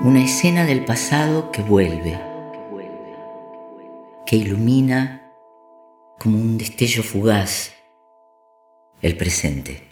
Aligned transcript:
Una 0.00 0.22
escena 0.22 0.64
del 0.64 0.84
pasado 0.84 1.50
que 1.50 1.60
vuelve, 1.60 2.16
que 4.24 4.36
ilumina 4.36 5.32
como 6.20 6.38
un 6.38 6.56
destello 6.56 7.02
fugaz 7.02 7.74
el 9.02 9.16
presente. 9.16 9.82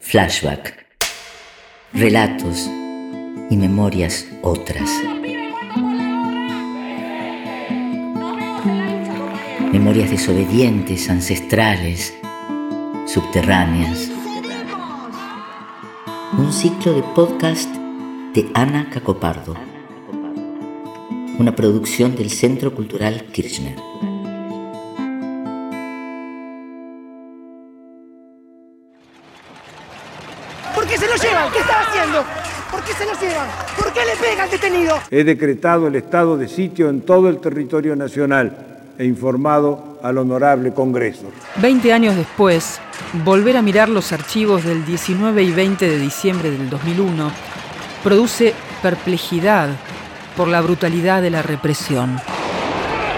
Flashback, 0.00 0.86
relatos 1.92 2.68
y 3.48 3.56
memorias 3.56 4.26
otras. 4.42 4.90
Memorias 9.70 10.10
desobedientes, 10.10 11.08
ancestrales, 11.08 12.12
subterráneas. 13.06 14.10
Un 16.36 16.52
ciclo 16.52 16.92
de 16.94 17.02
podcast 17.14 17.83
de 18.34 18.50
Ana 18.52 18.90
Cacopardo. 18.90 19.54
Una 21.38 21.54
producción 21.54 22.16
del 22.16 22.30
Centro 22.30 22.74
Cultural 22.74 23.26
Kirchner. 23.32 23.76
¿Por 30.74 30.84
qué 30.84 30.98
se 30.98 31.06
lo 31.06 31.14
llevan? 31.14 31.52
¿Qué 31.52 31.58
está 31.60 31.80
haciendo? 31.82 32.24
¿Por 32.72 32.82
qué 32.82 32.92
se 32.94 33.06
lo 33.06 33.12
llevan? 33.20 33.48
¿Por 33.76 33.92
qué 33.92 34.00
le 34.04 34.16
pegan 34.16 34.50
detenido? 34.50 34.96
He 35.12 35.22
decretado 35.22 35.86
el 35.86 35.94
estado 35.94 36.36
de 36.36 36.48
sitio 36.48 36.88
en 36.88 37.02
todo 37.02 37.28
el 37.28 37.38
territorio 37.38 37.94
nacional 37.94 38.80
e 38.98 39.04
informado 39.04 40.00
al 40.02 40.18
honorable 40.18 40.74
Congreso. 40.74 41.30
Veinte 41.62 41.92
años 41.92 42.16
después, 42.16 42.80
volver 43.24 43.56
a 43.56 43.62
mirar 43.62 43.88
los 43.88 44.10
archivos 44.10 44.64
del 44.64 44.84
19 44.84 45.40
y 45.40 45.52
20 45.52 45.88
de 45.88 45.98
diciembre 46.00 46.50
del 46.50 46.68
2001 46.68 47.53
produce 48.04 48.54
perplejidad 48.82 49.70
por 50.36 50.46
la 50.46 50.60
brutalidad 50.60 51.22
de 51.22 51.30
la 51.30 51.42
represión. 51.42 52.20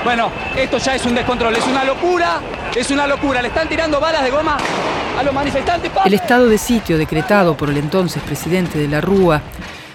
Bueno, 0.05 0.31
esto 0.57 0.79
ya 0.79 0.95
es 0.95 1.05
un 1.05 1.17
descontrol, 1.17 1.57
es 1.57 1.67
una 1.67 1.83
locura, 1.85 2.41
es 2.75 2.89
una 2.93 3.09
locura. 3.09 3.43
Le 3.43 3.49
están 3.49 3.69
tirando 3.69 3.99
balas 3.99 4.23
de 4.23 4.31
goma 4.31 4.57
a 5.19 5.23
los 5.25 5.35
manifestantes. 5.35 5.91
El 6.05 6.15
estado 6.15 6.49
de 6.49 6.57
sitio 6.57 6.97
decretado 6.97 7.57
por 7.57 7.69
el 7.69 7.77
entonces 7.79 8.23
presidente 8.23 8.79
de 8.79 8.87
la 8.87 9.01
Rúa 9.01 9.43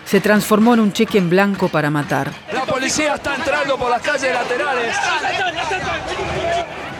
se 0.03 0.19
transformó 0.19 0.73
en 0.73 0.81
un 0.81 0.91
cheque 0.91 1.17
en 1.17 1.29
blanco 1.29 1.69
para 1.69 1.89
matar. 1.89 2.29
La 2.51 2.66
policía 2.66 3.16
está 3.16 3.35
entrando 3.35 3.77
por 3.77 3.89
las 3.89 4.01
calles 4.01 4.33
laterales. 4.33 4.95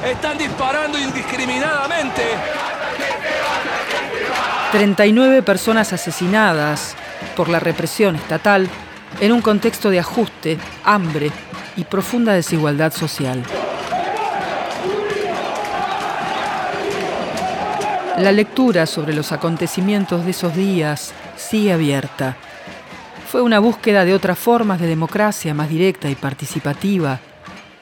Están 0.06 0.38
disparando 0.38 0.98
indiscriminadamente. 0.98 2.22
39 4.72 5.44
personas 5.44 5.92
asesinadas 5.92 6.96
por 7.36 7.50
la 7.50 7.60
represión 7.60 8.16
estatal 8.16 8.70
en 9.20 9.32
un 9.32 9.42
contexto 9.42 9.90
de 9.90 10.00
ajuste, 10.00 10.58
hambre 10.84 11.32
y 11.76 11.84
profunda 11.84 12.34
desigualdad 12.34 12.94
social. 12.94 13.44
La 18.18 18.32
lectura 18.32 18.86
sobre 18.86 19.16
los 19.16 19.32
acontecimientos 19.32 20.26
de 20.26 20.32
esos 20.32 20.56
días 20.56 21.14
sigue 21.36 21.74
abierta. 21.74 22.38
Fue 23.32 23.42
una 23.42 23.60
búsqueda 23.60 24.06
de 24.06 24.14
otras 24.14 24.38
formas 24.38 24.80
de 24.80 24.88
democracia 24.88 25.54
más 25.54 25.70
directa 25.70 26.10
y 26.10 26.16
participativa. 26.16 27.20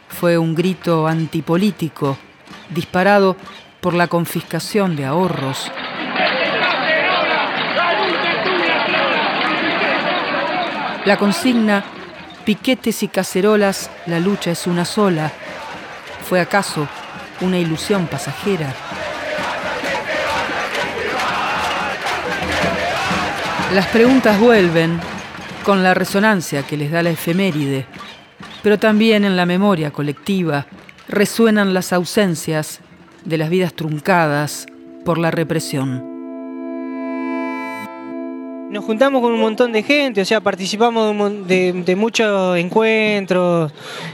Fue 0.08 0.38
un 0.38 0.56
grito 0.56 1.08
antipolítico 1.08 2.18
disparado 2.70 3.36
por 3.82 3.94
la 3.94 4.08
confiscación 4.08 4.96
de 4.96 5.06
ahorros. 5.06 5.72
La 11.10 11.18
consigna, 11.18 11.84
piquetes 12.46 13.02
y 13.02 13.08
cacerolas, 13.08 13.90
la 14.06 14.20
lucha 14.20 14.52
es 14.52 14.68
una 14.68 14.86
sola, 14.86 15.32
fue 16.30 16.40
acaso 16.40 16.88
una 17.42 17.58
ilusión 17.58 18.06
pasajera. 18.06 18.72
Las 23.74 23.88
preguntas 23.88 24.40
vuelven 24.40 25.00
con 25.64 25.82
la 25.82 25.96
resonancia 25.96 26.62
que 26.62 26.78
les 26.78 26.92
da 26.92 27.02
la 27.02 27.10
efeméride, 27.10 27.88
pero 28.62 28.78
también 28.78 29.26
en 29.26 29.36
la 29.36 29.48
memoria 29.48 29.90
colectiva 29.90 30.68
resuenan 31.08 31.74
las 31.74 31.92
ausencias 31.92 32.82
de 33.26 33.40
las 33.40 33.50
vidas 33.50 33.74
truncadas 33.74 34.68
por 35.06 35.18
la 35.18 35.32
represión. 35.32 36.09
Nos 38.70 38.86
juntamos 38.86 39.22
con 39.24 39.32
un 39.32 39.40
montón 39.40 39.72
de 39.72 39.82
gente, 39.82 40.22
o 40.22 40.26
sea, 40.26 40.42
participamos 40.42 41.48
de, 41.48 41.74
de- 41.74 41.96
muchos 41.96 42.56
encuentros, 42.56 43.72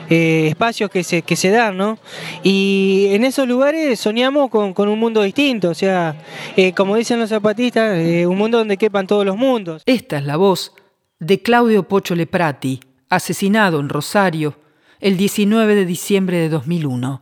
eh, 0.09 0.47
espacios 0.49 0.89
que 0.89 1.03
se, 1.03 1.23
que 1.23 1.35
se 1.35 1.49
dan, 1.49 1.75
¿no? 1.75 1.99
Y 2.41 3.07
en 3.09 3.25
esos 3.25 3.45
lugares 3.49 3.99
soñamos 3.99 4.49
con, 4.49 4.73
con 4.73 4.87
un 4.87 4.97
mundo 4.97 5.23
distinto, 5.23 5.71
o 5.71 5.73
sea, 5.73 6.15
eh, 6.55 6.71
como 6.71 6.95
dicen 6.95 7.19
los 7.19 7.29
zapatistas, 7.31 7.97
eh, 7.97 8.25
un 8.25 8.37
mundo 8.37 8.57
donde 8.59 8.77
quepan 8.77 9.07
todos 9.07 9.25
los 9.25 9.35
mundos. 9.35 9.83
Esta 9.85 10.17
es 10.19 10.23
la 10.25 10.37
voz 10.37 10.71
de 11.19 11.41
Claudio 11.41 11.83
Pocho 11.83 12.15
Leprati, 12.15 12.79
asesinado 13.09 13.81
en 13.81 13.89
Rosario 13.89 14.55
el 15.01 15.17
19 15.17 15.75
de 15.75 15.85
diciembre 15.85 16.37
de 16.37 16.47
2001. 16.47 17.21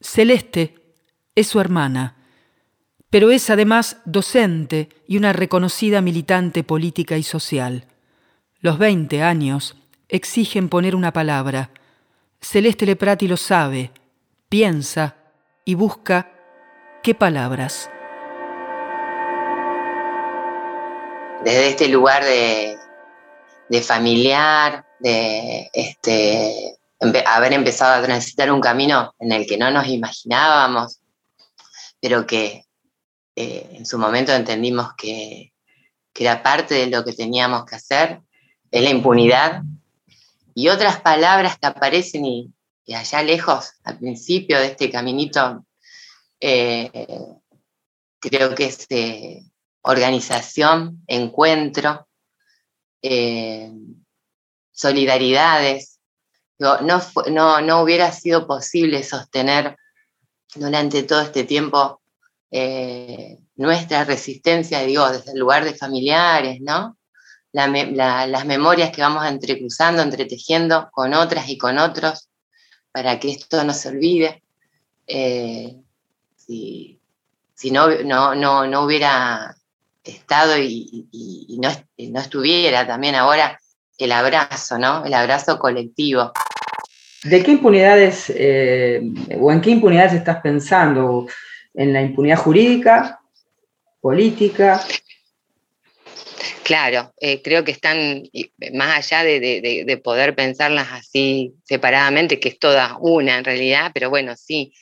Celeste 0.00 0.74
es 1.36 1.46
su 1.46 1.60
hermana, 1.60 2.16
pero 3.10 3.30
es 3.30 3.48
además 3.50 3.98
docente 4.04 4.88
y 5.06 5.16
una 5.16 5.32
reconocida 5.32 6.00
militante 6.00 6.64
política 6.64 7.16
y 7.16 7.22
social. 7.22 7.86
Los 8.60 8.78
20 8.78 9.22
años 9.22 9.76
exigen 10.08 10.68
poner 10.68 10.94
una 10.94 11.12
palabra. 11.12 11.70
Celeste 12.40 12.86
Leprati 12.86 13.28
lo 13.28 13.36
sabe, 13.36 13.92
piensa 14.48 15.16
y 15.64 15.74
busca 15.74 16.30
qué 17.02 17.14
palabras. 17.14 17.90
desde 21.44 21.68
este 21.68 21.88
lugar 21.88 22.24
de, 22.24 22.78
de 23.68 23.82
familiar, 23.82 24.84
de 24.98 25.70
este, 25.72 26.78
haber 27.26 27.52
empezado 27.52 27.94
a 27.94 28.04
transitar 28.04 28.50
un 28.50 28.60
camino 28.60 29.14
en 29.18 29.32
el 29.32 29.46
que 29.46 29.56
no 29.56 29.70
nos 29.70 29.86
imaginábamos, 29.88 31.00
pero 32.00 32.26
que 32.26 32.64
eh, 33.40 33.70
en 33.74 33.86
su 33.86 34.00
momento 34.00 34.32
entendimos 34.32 34.94
que, 34.96 35.52
que 36.12 36.24
era 36.24 36.42
parte 36.42 36.74
de 36.74 36.88
lo 36.88 37.04
que 37.04 37.12
teníamos 37.12 37.64
que 37.66 37.76
hacer, 37.76 38.20
es 38.68 38.82
la 38.82 38.90
impunidad, 38.90 39.62
y 40.54 40.68
otras 40.70 41.00
palabras 41.02 41.56
que 41.56 41.68
aparecen 41.68 42.24
y, 42.24 42.52
allá 42.92 43.22
lejos, 43.22 43.74
al 43.84 43.96
principio 43.98 44.58
de 44.58 44.66
este 44.66 44.90
caminito, 44.90 45.64
eh, 46.40 46.90
creo 48.18 48.56
que 48.56 48.64
es 48.64 48.86
eh, 48.90 49.44
organización, 49.82 51.04
encuentro, 51.06 52.08
solidaridades. 54.72 56.00
No, 56.58 56.80
no, 56.80 57.60
no 57.60 57.82
hubiera 57.82 58.10
sido 58.10 58.48
posible 58.48 59.04
sostener 59.04 59.76
durante 60.56 61.04
todo 61.04 61.20
este 61.20 61.44
tiempo 61.44 62.00
eh, 62.50 63.38
nuestra 63.56 64.04
resistencia, 64.04 64.80
digo, 64.80 65.10
desde 65.10 65.32
el 65.32 65.38
lugar 65.38 65.64
de 65.64 65.74
familiares, 65.74 66.60
¿no? 66.60 66.96
Las 67.52 68.44
memorias 68.46 68.90
que 68.90 69.00
vamos 69.00 69.26
entrecruzando, 69.26 70.02
entretejiendo 70.02 70.88
con 70.92 71.14
otras 71.14 71.48
y 71.48 71.58
con 71.58 71.78
otros 71.78 72.28
para 72.92 73.18
que 73.18 73.30
esto 73.30 73.64
no 73.64 73.72
se 73.72 73.88
olvide. 73.88 74.42
Eh, 75.06 75.76
si, 76.36 77.00
no, 77.70 77.88
no, 78.04 78.34
no, 78.34 78.66
no 78.66 78.84
hubiera 78.84 79.56
estado 80.04 80.56
y, 80.58 81.06
no, 81.60 81.70
no 82.10 82.20
estuviera 82.20 82.86
también 82.86 83.14
ahora 83.14 83.58
el 83.96 84.12
abrazo, 84.12 84.78
¿no? 84.78 85.04
El 85.04 85.14
abrazo 85.14 85.58
colectivo. 85.58 86.32
¿De 87.24 87.42
qué 87.42 87.50
impunidades 87.50 88.30
eh, 88.34 89.02
o 89.40 89.50
en 89.50 89.60
qué 89.60 89.70
impunidades 89.70 90.12
estás 90.12 90.40
pensando? 90.40 91.26
¿En 91.78 91.92
la 91.92 92.02
impunidad 92.02 92.38
jurídica, 92.38 93.20
política? 94.00 94.84
Claro, 96.64 97.14
eh, 97.20 97.40
creo 97.40 97.62
que 97.62 97.70
están 97.70 98.24
más 98.74 98.96
allá 99.12 99.22
de- 99.22 99.84
de 99.86 99.96
poder 99.98 100.34
pensarlas 100.34 100.88
así 100.90 101.54
separadamente, 101.62 102.40
que 102.40 102.48
es 102.48 102.58
toda 102.58 102.96
una 102.98 103.38
en 103.38 103.44
realidad, 103.44 103.92
pero 103.94 104.10
bueno, 104.10 104.34
sí, 104.36 104.72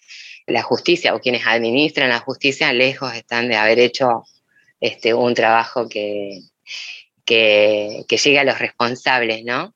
la 0.47 0.63
justicia 0.63 1.15
o 1.15 1.21
quienes 1.21 1.47
administran 1.47 2.09
la 2.09 2.21
justicia 2.21 2.73
lejos 2.73 3.13
están 3.15 3.49
de 3.49 3.57
haber 3.57 3.79
hecho 3.79 4.25
este, 4.81 5.13
un 5.13 5.35
trabajo 5.35 5.91
que, 5.91 6.41
que, 7.27 8.07
que 8.09 8.17
llegue 8.17 8.39
a 8.39 8.45
los 8.45 8.59
responsables, 8.59 9.45
¿no? 9.45 9.75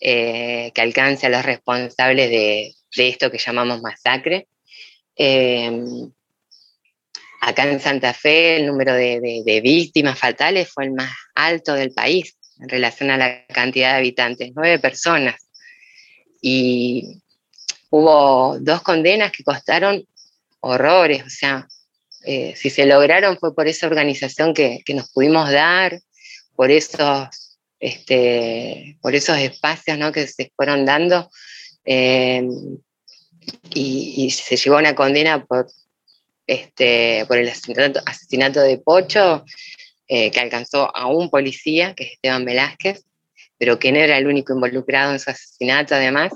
Eh, 0.00 0.72
que 0.74 0.80
alcance 0.80 1.26
a 1.26 1.30
los 1.30 1.44
responsables 1.44 2.30
de, 2.30 2.72
de 2.96 3.08
esto 3.08 3.30
que 3.30 3.36
llamamos 3.36 3.82
masacre. 3.82 4.48
Eh, 5.14 5.70
acá 7.44 7.70
en 7.70 7.80
Santa 7.80 8.14
Fe 8.14 8.56
el 8.56 8.66
número 8.66 8.94
de, 8.94 9.60
víctimas 9.62 10.18
fatales 10.18 10.68
fue 10.70 10.84
el 10.84 10.92
más 10.92 11.12
alto 11.34 11.74
del 11.74 11.92
país. 11.92 12.36
en 12.60 12.68
relación 12.68 13.10
a 13.10 13.18
la 13.18 13.44
cantidad 13.46 13.92
de 13.92 13.98
habitantes, 13.98 14.52
nueve 14.54 14.78
personas. 14.78 15.34
Y 16.40 17.20
hubo 17.90 18.58
dos 18.60 18.80
condenas 18.82 19.32
que 19.32 19.42
costaron 19.42 20.06
horrores, 20.60 21.24
o 21.24 21.30
sea, 21.30 21.66
eh, 22.24 22.54
si 22.56 22.70
se 22.70 22.86
lograron 22.86 23.38
fue 23.38 23.54
por 23.54 23.66
esa 23.66 23.86
organización 23.86 24.54
que, 24.54 24.82
nos 24.94 25.10
pudimos 25.10 25.50
dar, 25.50 26.00
por 26.54 26.70
esos, 26.70 27.58
este, 27.80 28.96
por 29.02 29.14
esos 29.14 29.36
espacios 29.38 29.98
¿no? 29.98 30.12
que 30.12 30.26
se 30.26 30.52
fueron 30.56 30.86
dando. 30.86 31.28
Eh, 31.84 32.46
y, 33.74 34.30
se 34.30 34.56
llegó 34.56 34.76
a 34.76 34.80
una 34.80 34.94
condena 34.94 35.44
por, 35.44 35.66
este, 36.46 37.24
por 37.26 37.38
el 37.38 37.48
asesinato, 37.48 38.60
de 38.60 38.78
Pocho, 38.78 39.44
eh, 40.08 40.30
que 40.30 40.40
alcanzó 40.40 40.94
a 40.94 41.06
un 41.06 41.30
policía, 41.30 41.94
que 41.94 42.04
es 42.04 42.12
Esteban 42.12 42.44
Velázquez, 42.44 43.04
pero 43.58 43.78
que 43.78 43.92
no 43.92 43.98
era 43.98 44.18
el 44.18 44.26
único 44.26 44.52
involucrado 44.52 45.12
en 45.12 45.20
su 45.20 45.30
asesinato 45.30 45.94
además, 45.94 46.32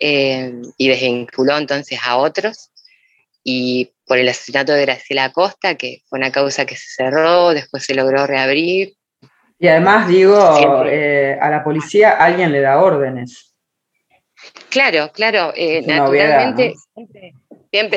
y 0.00 0.88
desvinculó 0.88 1.56
entonces 1.56 1.98
a 2.04 2.16
otros 2.16 2.72
y 3.44 3.92
por 4.06 4.18
el 4.18 4.28
asesinato 4.28 4.72
de 4.72 4.82
Graciela 4.82 5.24
Acosta, 5.24 5.74
que 5.76 6.02
fue 6.06 6.18
una 6.18 6.30
causa 6.30 6.66
que 6.66 6.76
se 6.76 6.86
cerró, 6.96 7.50
después 7.50 7.84
se 7.84 7.94
logró 7.94 8.26
reabrir. 8.26 8.94
Y 9.58 9.68
además, 9.68 10.08
digo, 10.08 10.84
eh, 10.86 11.38
a 11.40 11.48
la 11.48 11.62
policía 11.62 12.10
alguien 12.12 12.52
le 12.52 12.60
da 12.60 12.82
órdenes. 12.82 13.54
Claro, 14.68 15.10
claro, 15.12 15.52
eh, 15.54 15.82
naturalmente, 15.86 16.74
siempre, 16.94 17.34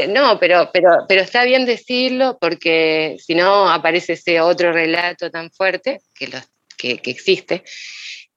no, 0.07 0.39
pero, 0.39 0.71
está 1.09 1.43
bien 1.43 1.65
decirlo 1.65 2.37
porque 2.39 3.17
si 3.19 3.35
no 3.35 3.69
aparece 3.69 4.13
ese 4.13 4.39
otro 4.39 4.71
relato 4.71 5.29
tan 5.29 5.51
fuerte 5.51 5.99
que, 6.13 7.01
existe, 7.03 7.63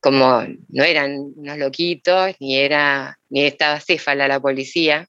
como 0.00 0.44
no 0.68 0.84
eran 0.84 1.32
unos 1.36 1.58
loquitos, 1.58 2.34
ni, 2.40 2.58
estaba 3.30 3.80
céfala 3.80 4.26
la 4.26 4.40
policía, 4.40 5.06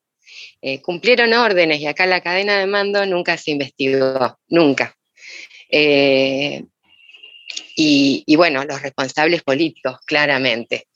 eh, 0.62 0.82
cumplieron 0.82 1.34
órdenes 1.34 1.80
y 1.80 1.88
acá 1.88 2.06
la 2.06 2.22
cadena 2.22 2.60
de 2.60 2.68
mando 2.68 3.06
nunca 3.06 3.38
se 3.38 3.52
investigó, 3.52 4.38
nunca. 4.50 4.96
Eh, 5.72 6.64
y, 7.76 8.36
bueno, 8.36 8.66
los 8.66 8.82
responsables 8.82 9.42
políticos, 9.42 10.00
claramente. 10.06 10.88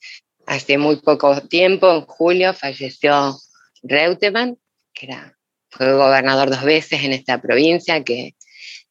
Hace 0.46 0.76
muy 0.76 0.96
poco 0.96 1.40
tiempo, 1.40 1.90
en 1.90 2.02
julio, 2.02 2.52
falleció 2.52 3.38
Reutemann, 3.82 4.58
que 4.94 5.06
era, 5.06 5.36
fue 5.70 5.92
gobernador 5.92 6.50
dos 6.50 6.62
veces 6.62 7.02
en 7.02 7.12
esta 7.12 7.40
provincia, 7.40 8.02
que 8.02 8.34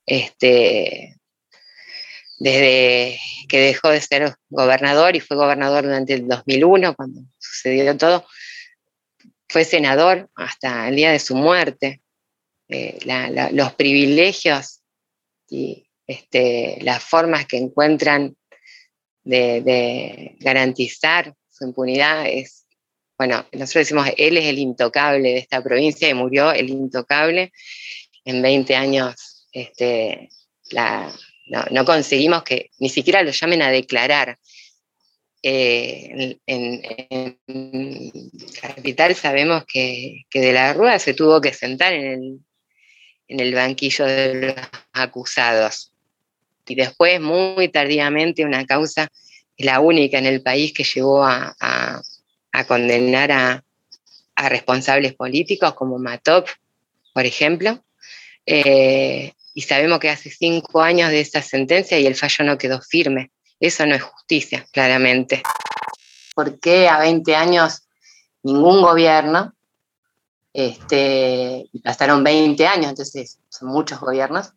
este, 0.06 1.16
desde 2.40 3.20
que 3.48 3.60
dejó 3.60 3.90
de 3.90 4.02
ser 4.02 4.36
gobernador 4.50 5.16
y 5.16 5.20
fue 5.20 5.38
gobernador 5.38 5.86
durante 5.86 6.14
el 6.14 6.28
2001, 6.28 6.96
cuando 6.96 7.22
sucedió 7.40 7.96
todo, 7.98 8.26
fue 9.48 9.64
senador 9.64 10.30
hasta 10.36 10.90
el 10.90 10.96
día 10.96 11.12
de 11.12 11.20
su 11.20 11.36
muerte. 11.36 12.02
Eh, 12.70 12.98
los 13.52 13.74
privilegios 13.74 14.82
y 15.48 15.88
este, 16.08 16.80
las 16.82 17.04
formas 17.04 17.46
que 17.46 17.58
encuentran 17.58 18.36
de, 19.24 20.36
garantizar 20.40 21.34
su 21.50 21.66
impunidad 21.66 22.28
es, 22.28 22.63
bueno, 23.26 23.48
nosotros 23.54 23.86
decimos, 23.86 24.10
él 24.18 24.38
es 24.38 24.46
el 24.48 24.60
intocable 24.60 25.30
de 25.30 25.38
esta 25.38 25.64
provincia 25.64 26.10
y 26.10 26.14
murió 26.14 26.52
el 26.52 26.70
intocable. 26.70 27.54
En 28.26 28.42
20 28.42 28.76
años 28.76 29.48
este, 29.54 30.28
no, 31.72 31.86
conseguimos 31.86 32.44
que 32.44 32.70
ni 32.80 32.90
siquiera 32.90 33.24
lo 33.24 33.32
llamen 33.32 33.62
a 33.62 33.72
declarar. 33.72 34.38
Eh, 35.42 36.38
en, 36.46 37.40
Capital 38.62 39.16
sabemos 39.16 39.64
que, 39.66 40.24
de 40.34 40.52
la 40.52 40.74
Rúa 40.74 41.00
se 41.00 41.14
tuvo 41.14 41.40
que 41.40 41.54
sentar 41.54 41.94
en 41.94 42.44
el, 43.30 43.56
banquillo 43.56 44.04
de 44.04 44.34
los 44.34 44.56
acusados. 44.92 45.94
Y 46.68 46.76
después, 46.76 47.22
muy 47.22 47.70
tardíamente, 47.70 48.44
una 48.44 48.66
causa, 48.66 49.08
la 49.58 49.80
única 49.80 50.18
en 50.18 50.26
el 50.26 50.42
país 50.42 50.74
que 50.74 50.84
llegó 50.84 51.24
a, 51.24 51.56
condenar 52.68 53.32
a, 53.32 53.64
responsables 54.36 55.14
políticos 55.14 55.74
como 55.74 55.98
Matop, 55.98 56.48
por 57.14 57.26
ejemplo. 57.26 57.84
Eh, 58.46 59.34
y 59.54 59.62
sabemos 59.62 60.00
que 60.00 60.10
hace 60.10 60.30
cinco 60.30 60.82
años 60.82 61.10
de 61.10 61.22
esa 61.22 61.42
sentencia 61.42 62.00
y 62.00 62.06
el 62.06 62.16
fallo 62.16 62.44
no 62.46 62.58
quedó 62.58 62.82
firme. 62.82 63.32
Eso 63.60 63.86
no 63.86 63.96
es 63.96 64.02
justicia, 64.02 64.66
claramente. 64.72 65.44
¿Por 66.36 66.60
qué 66.60 66.90
a 66.90 67.00
20 67.00 67.36
años 67.36 67.84
ningún 68.44 68.82
gobierno, 68.82 69.54
este, 70.52 71.70
pasaron 71.84 72.24
20 72.24 72.68
años, 72.68 72.90
entonces 72.90 73.40
son 73.50 73.70
muchos 73.70 74.00
gobiernos, 74.00 74.54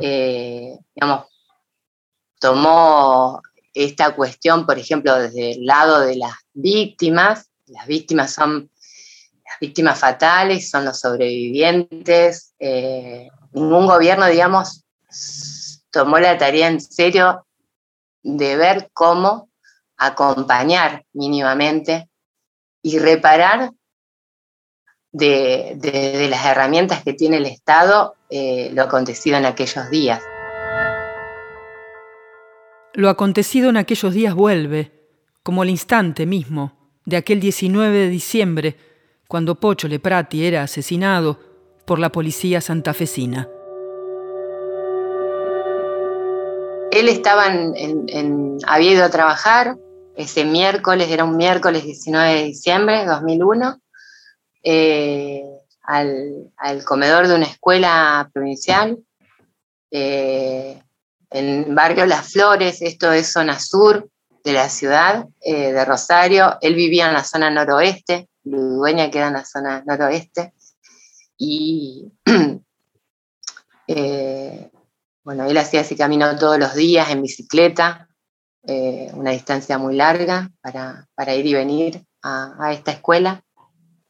eh, 0.00 0.78
digamos, 0.94 1.26
tomó 2.38 3.40
esta 3.74 4.14
cuestión, 4.14 4.66
por 4.66 4.78
ejemplo, 4.78 5.18
desde 5.18 5.52
el 5.52 5.66
lado 5.66 6.00
de 6.00 6.16
las 6.16 6.34
víctimas, 6.52 7.50
las 7.66 7.86
víctimas 7.86 8.32
son 8.32 8.70
las 9.44 9.58
víctimas 9.60 9.98
fatales, 9.98 10.70
son 10.70 10.84
los 10.84 11.00
sobrevivientes, 11.00 12.54
eh, 12.58 13.28
ningún 13.52 13.86
gobierno, 13.86 14.26
digamos, 14.26 14.84
tomó 15.90 16.18
la 16.18 16.38
tarea 16.38 16.68
en 16.68 16.80
serio 16.80 17.46
de 18.22 18.56
ver 18.56 18.90
cómo 18.92 19.50
acompañar 19.96 21.04
mínimamente 21.12 22.08
y 22.82 22.98
reparar 22.98 23.72
de, 25.12 26.26
las 26.30 26.46
herramientas 26.46 27.04
que 27.04 27.12
tiene 27.12 27.36
el 27.36 27.46
Estado 27.46 28.16
eh, 28.30 28.70
lo 28.72 28.82
acontecido 28.82 29.36
en 29.36 29.46
aquellos 29.46 29.90
días. 29.90 30.22
Lo 32.94 33.08
acontecido 33.08 33.70
en 33.70 33.76
aquellos 33.76 34.12
días 34.14 34.34
vuelve, 34.34 34.92
como 35.42 35.62
el 35.62 35.70
instante 35.70 36.26
mismo 36.26 36.92
de 37.04 37.16
aquel 37.16 37.40
19 37.40 37.96
de 37.96 38.08
diciembre, 38.08 38.76
cuando 39.28 39.56
Pocho 39.56 39.88
Leprati 39.88 40.44
era 40.44 40.62
asesinado 40.62 41.40
por 41.86 41.98
la 41.98 42.12
policía 42.12 42.60
santafesina. 42.60 43.48
él 46.92 47.08
estaba 47.08 47.46
en, 47.46 48.58
había 48.66 48.92
ido 48.92 49.04
a 49.04 49.10
trabajar 49.10 49.76
ese 50.14 50.44
miércoles, 50.44 51.10
era 51.10 51.24
un 51.24 51.38
miércoles 51.38 51.84
19 51.84 52.34
de 52.34 52.44
diciembre 52.44 52.98
de 52.98 53.06
2001, 53.06 53.80
eh, 54.62 55.42
al, 55.82 56.84
comedor 56.84 57.28
de 57.28 57.34
una 57.34 57.46
escuela 57.46 58.30
provincial 58.32 58.98
eh, 59.90 60.82
en 61.32 61.74
barrio 61.74 62.06
Las 62.06 62.32
Flores, 62.32 62.82
esto 62.82 63.12
es 63.12 63.32
zona 63.32 63.58
sur 63.58 64.08
de 64.44 64.52
la 64.52 64.68
ciudad 64.68 65.26
eh, 65.40 65.72
de 65.72 65.84
Rosario. 65.84 66.58
Él 66.60 66.74
vivía 66.74 67.08
en 67.08 67.14
la 67.14 67.24
zona 67.24 67.50
noroeste, 67.50 68.28
dueña 68.42 69.10
queda 69.10 69.28
en 69.28 69.34
la 69.34 69.44
zona 69.44 69.82
noroeste. 69.86 70.52
Y 71.36 72.12
bueno, 75.24 75.44
él 75.46 75.56
hacía 75.56 75.80
ese 75.80 75.96
camino 75.96 76.36
todos 76.36 76.58
los 76.58 76.74
días 76.74 77.10
en 77.10 77.22
bicicleta, 77.22 78.08
eh, 78.64 79.10
una 79.14 79.30
distancia 79.32 79.78
muy 79.78 79.96
larga 79.96 80.50
para, 80.60 81.34
ir 81.34 81.46
y 81.46 81.54
venir 81.54 82.02
a, 82.22 82.72
esta 82.72 82.92
escuela. 82.92 83.42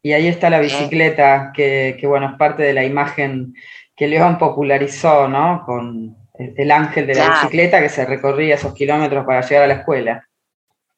Y 0.03 0.13
ahí 0.13 0.27
está 0.27 0.51
la 0.51 0.59
eh. 0.59 0.63
bicicleta, 0.63 1.53
que, 1.55 1.99
bueno, 2.05 2.31
es 2.31 2.37
parte 2.37 2.63
de 2.63 2.73
la 2.73 2.85
imagen 2.85 3.55
que 3.97 4.09
León 4.09 4.39
popularizó, 4.39 5.29
¿no? 5.29 5.63
Con 5.65 6.22
el, 6.57 6.71
ángel 6.71 7.07
de 7.07 7.15
la 7.15 7.31
bicicleta 7.31 7.81
que 7.81 7.89
se 7.89 8.05
recorría 8.05 8.55
esos 8.55 8.75
kilómetros 8.75 9.25
para 9.25 9.47
llegar 9.47 9.65
a 9.65 9.67
la 9.67 9.75
escuela. 9.75 10.29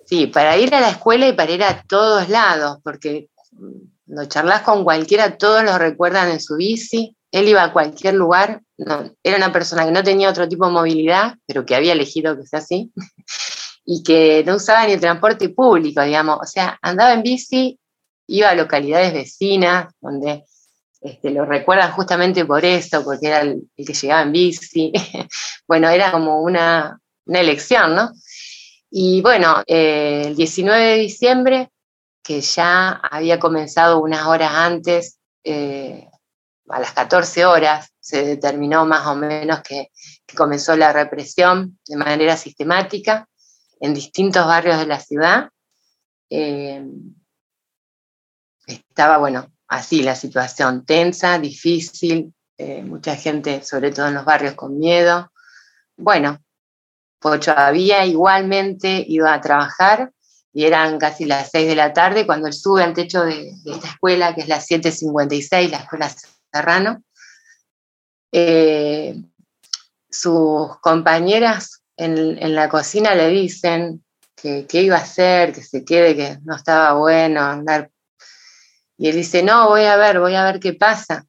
Sí, 0.05 0.27
para 0.27 0.57
ir 0.57 0.75
a 0.75 0.81
la 0.81 0.91
escuela 0.91 1.29
y 1.29 1.33
para 1.33 1.53
ir 1.53 1.63
a 1.63 1.83
todos 1.83 2.29
lados, 2.29 2.79
porque 2.83 3.29
cuando 4.07 4.25
charlas 4.27 4.63
con 4.63 4.85
cualquiera, 4.85 5.39
todos 5.39 5.65
lo 5.65 5.79
recuerdan 5.79 6.31
en 6.31 6.41
su 6.41 6.57
bici, 6.57 7.17
él 7.33 7.49
iba 7.49 7.63
a 7.65 7.73
cualquier 7.73 8.15
lugar, 8.15 8.61
era 8.77 9.37
una 9.37 9.53
persona 9.53 9.85
que 9.85 9.93
no 9.93 10.03
tenía 10.03 10.31
otro 10.31 10.49
tipo 10.49 10.67
de 10.67 10.73
movilidad, 10.73 11.35
pero 11.47 11.65
que 11.65 11.75
había 11.75 11.93
elegido 11.93 12.37
que 12.37 12.47
sea 12.47 12.61
así, 12.61 12.93
y 13.85 14.03
que 14.03 14.45
no 14.47 14.57
usaba 14.57 14.87
ni 14.87 14.93
el 14.93 15.01
transporte 15.01 15.49
público, 15.49 16.03
digamos, 16.03 16.39
o 16.41 16.47
sea, 16.47 16.79
andaba 16.83 17.13
en 17.13 17.23
bici, 17.23 17.79
iba 18.27 18.51
a 18.51 18.55
localidades 18.55 19.13
vecinas, 19.13 19.93
donde 20.01 20.45
este, 21.05 21.31
lo 21.31 21.45
recuerdan 21.45 21.93
justamente 21.93 22.47
por 22.47 22.65
eso, 22.65 23.05
porque 23.05 23.27
era 23.27 23.43
el, 23.43 23.69
que 23.77 23.93
llegaba 23.93 24.23
en 24.23 24.33
bici. 24.33 24.91
bueno, 25.69 25.91
era 25.91 26.11
como 26.11 26.41
una, 26.41 26.99
elección, 27.27 27.95
¿no? 27.95 28.11
Y 28.91 29.21
bueno, 29.21 29.63
eh, 29.67 30.25
el 30.29 30.37
19 30.37 30.83
de 30.83 30.97
diciembre, 30.97 31.71
que 32.23 32.41
ya 32.41 32.89
había 32.91 33.39
comenzado 33.39 34.01
unas 34.01 34.27
horas 34.27 34.53
antes 34.55 35.19
eh, 35.45 36.09
a 36.71 36.81
las 36.81 36.93
14 36.93 37.45
horas 37.45 37.93
se 38.01 38.25
determinó 38.25 38.87
más 38.87 39.07
o 39.07 39.15
menos 39.15 39.61
que, 39.61 39.91
comenzó 40.35 40.75
la 40.77 40.93
represión 40.93 41.79
de 41.87 41.97
manera 41.97 42.37
sistemática. 42.37 43.29
en 43.79 43.93
distintos 43.93 44.47
barrios 44.47 44.79
de 44.79 44.87
la 44.87 44.99
ciudad. 44.99 45.51
Eh, 46.31 46.83
estaba, 48.67 49.19
bueno, 49.19 49.54
así 49.75 50.03
la 50.03 50.15
situación 50.15 50.85
tensa, 50.85 51.39
difícil, 51.39 52.33
eh, 52.57 52.83
mucha 52.83 53.17
gente, 53.17 53.63
sobre 53.63 53.91
todo 53.91 54.09
en 54.09 54.15
los 54.15 54.25
barrios, 54.25 54.55
con 54.55 54.79
miedo. 54.79 55.33
Bueno, 55.97 56.39
Pocho 57.19 57.53
había 57.57 58.05
igualmente 58.05 59.05
ido 59.07 59.29
a 59.29 59.41
trabajar 59.41 60.13
y 60.53 60.65
eran 60.65 60.99
casi 60.99 61.25
las 61.25 61.51
6 61.51 61.69
de 61.69 61.75
la 61.75 61.93
tarde 61.93 62.27
cuando 62.27 62.47
él 62.47 62.53
sube 62.53 62.83
al 62.83 62.95
techo 62.95 63.25
de, 63.25 63.55
esta 63.65 63.89
escuela, 63.89 64.35
que 64.35 64.43
es 64.43 64.49
la 64.49 64.61
756, 64.61 65.71
la 65.71 65.79
escuela 65.79 66.11
Serrano. 66.53 67.03
Eh, 68.31 69.17
sus 70.09 70.79
compañeras 70.81 71.83
en, 71.97 72.55
la 72.55 72.69
cocina 72.69 73.15
le 73.15 73.29
dicen 73.29 74.05
que, 74.37 74.67
iba 74.73 74.97
a 74.97 75.01
hacer, 75.01 75.53
que 75.53 75.63
se 75.63 75.85
quede, 75.85 76.15
que 76.15 76.39
no 76.45 76.55
estaba 76.55 76.93
bueno 76.95 77.41
andar. 77.41 77.91
Y 78.97 79.09
él 79.09 79.17
dice, 79.17 79.43
no, 79.43 79.69
voy 79.69 79.83
a 79.83 79.97
ver, 79.97 80.21
voy 80.21 80.35
a 80.35 80.45
ver 80.45 80.61
qué 80.61 80.75
pasa. 80.75 81.27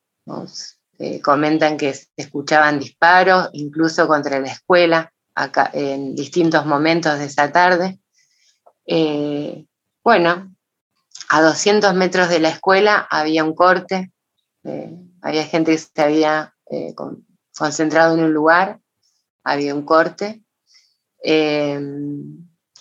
Eh, 0.97 1.21
comentan 1.21 1.77
que 1.77 1.93
se 1.93 2.07
escuchaban 2.15 2.79
disparos, 2.79 3.49
incluso 3.53 4.07
contra 4.07 4.39
la 4.39 4.47
escuela, 4.47 5.11
acá, 5.33 5.69
en 5.73 6.15
distintos 6.15 6.65
momentos 6.65 7.19
de 7.19 7.25
esa 7.25 7.51
tarde. 7.51 7.99
Eh, 8.85 9.65
bueno, 10.03 10.55
a 11.29 11.41
200 11.41 11.93
metros 11.95 12.29
de 12.29 12.39
la 12.39 12.49
escuela 12.49 13.07
había 13.09 13.43
un 13.43 13.55
corte, 13.55 14.13
eh, 14.63 14.95
había 15.21 15.43
gente 15.45 15.71
que 15.71 15.77
se 15.79 16.01
había 16.01 16.53
concentrado 17.55 18.15
en 18.15 18.23
un 18.23 18.33
lugar, 18.33 18.79
había 19.43 19.75
un 19.75 19.83
corte. 19.83 20.41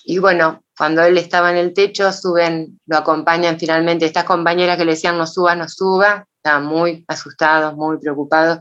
y 0.06 0.18
bueno, 0.18 0.63
cuando 0.76 1.02
él 1.02 1.16
estaba 1.18 1.50
en 1.50 1.56
el 1.56 1.72
techo, 1.72 2.12
suben, 2.12 2.80
lo 2.86 2.96
acompañan 2.96 3.58
finalmente 3.58 4.06
estas 4.06 4.24
compañeras 4.24 4.76
que 4.76 4.84
le 4.84 4.92
decían 4.92 5.16
no 5.16 5.26
suba, 5.26 5.54
no 5.54 5.68
suba, 5.68 6.26
estaban 6.36 6.66
muy 6.66 7.04
asustados, 7.06 7.74
muy 7.74 7.98
preocupados, 7.98 8.58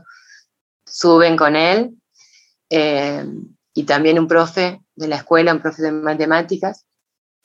suben 0.86 1.36
con 1.36 1.56
él. 1.56 1.90
Eh, 2.70 3.24
y 3.74 3.82
también 3.82 4.18
un 4.18 4.28
profe 4.28 4.80
de 4.94 5.08
la 5.08 5.16
escuela, 5.16 5.52
un 5.52 5.60
profe 5.60 5.82
de 5.82 5.92
matemáticas, 5.92 6.86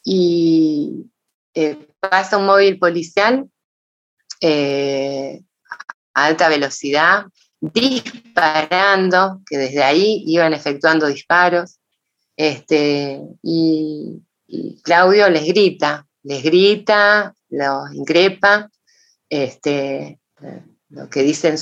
y 0.04 1.12
eh, 1.54 1.88
pasa 2.00 2.38
un 2.38 2.46
móvil 2.46 2.78
policial 2.78 3.50
eh, 4.40 5.42
a 6.14 6.26
alta 6.26 6.48
velocidad, 6.48 7.26
disparando, 7.60 9.42
que 9.46 9.58
desde 9.58 9.84
ahí 9.84 10.24
iban 10.28 10.54
efectuando 10.54 11.08
disparos, 11.08 11.80
este, 12.38 13.22
y, 13.42 14.22
y 14.50 14.82
Claudio 14.82 15.29
les 15.29 15.46
grita, 15.46 16.08
les 16.24 16.44
grita, 16.44 17.34
los 17.50 17.94
increpa, 17.94 18.70
este, 19.29 20.20
lo 20.89 21.08
que 21.10 21.22
dicen 21.22 21.56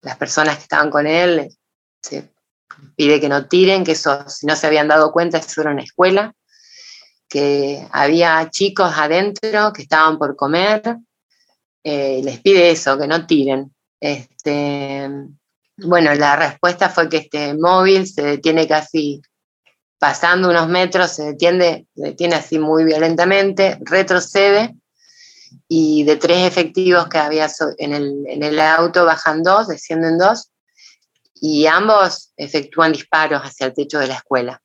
las 0.00 0.16
personas 0.16 0.56
que 0.56 0.62
estaban 0.62 0.90
con 0.90 1.06
él, 1.06 1.54
se 2.02 2.30
pide 2.96 3.20
que 3.20 3.28
no 3.28 3.46
tiren, 3.46 3.84
que 3.84 3.92
eso, 3.92 4.28
si 4.28 4.46
no 4.46 4.56
se 4.56 4.66
habían 4.66 4.88
dado 4.88 5.12
cuenta, 5.12 5.38
eso 5.38 5.60
era 5.60 5.72
una 5.72 5.82
escuela, 5.82 6.34
que 7.28 7.86
había 7.92 8.48
chicos 8.50 8.92
adentro 8.96 9.72
que 9.74 9.82
estaban 9.82 10.18
por 10.18 10.36
comer, 10.36 10.96
eh, 11.84 12.20
les 12.24 12.40
pide 12.40 12.70
eso, 12.70 12.98
que 12.98 13.06
no 13.06 13.26
tiren. 13.26 13.74
Este, 14.00 15.08
bueno, 15.76 16.14
la 16.14 16.36
respuesta 16.36 16.88
fue 16.88 17.10
que 17.10 17.18
este 17.18 17.54
móvil 17.54 18.06
se 18.06 18.22
detiene 18.22 18.66
casi 18.66 19.20
pasando 19.98 20.50
unos 20.50 20.68
metros, 20.68 21.10
se 21.12 21.24
detiene, 21.24 21.86
se 21.94 22.02
detiene 22.02 22.36
así 22.36 22.58
muy 22.58 22.84
violentamente, 22.84 23.78
retrocede 23.80 24.74
y 25.68 26.04
de 26.04 26.16
tres 26.16 26.46
efectivos 26.46 27.08
que 27.08 27.18
había 27.18 27.48
en 27.78 28.42
el, 28.42 28.60
auto 28.60 29.04
bajan 29.04 29.42
dos, 29.42 29.68
descienden 29.68 30.18
dos, 30.18 30.50
y 31.34 31.66
ambos 31.66 32.32
efectúan 32.36 32.92
disparos 32.92 33.42
hacia 33.42 33.66
el 33.66 33.74
techo 33.74 33.98
de 33.98 34.08
la 34.08 34.14
escuela. 34.14 34.62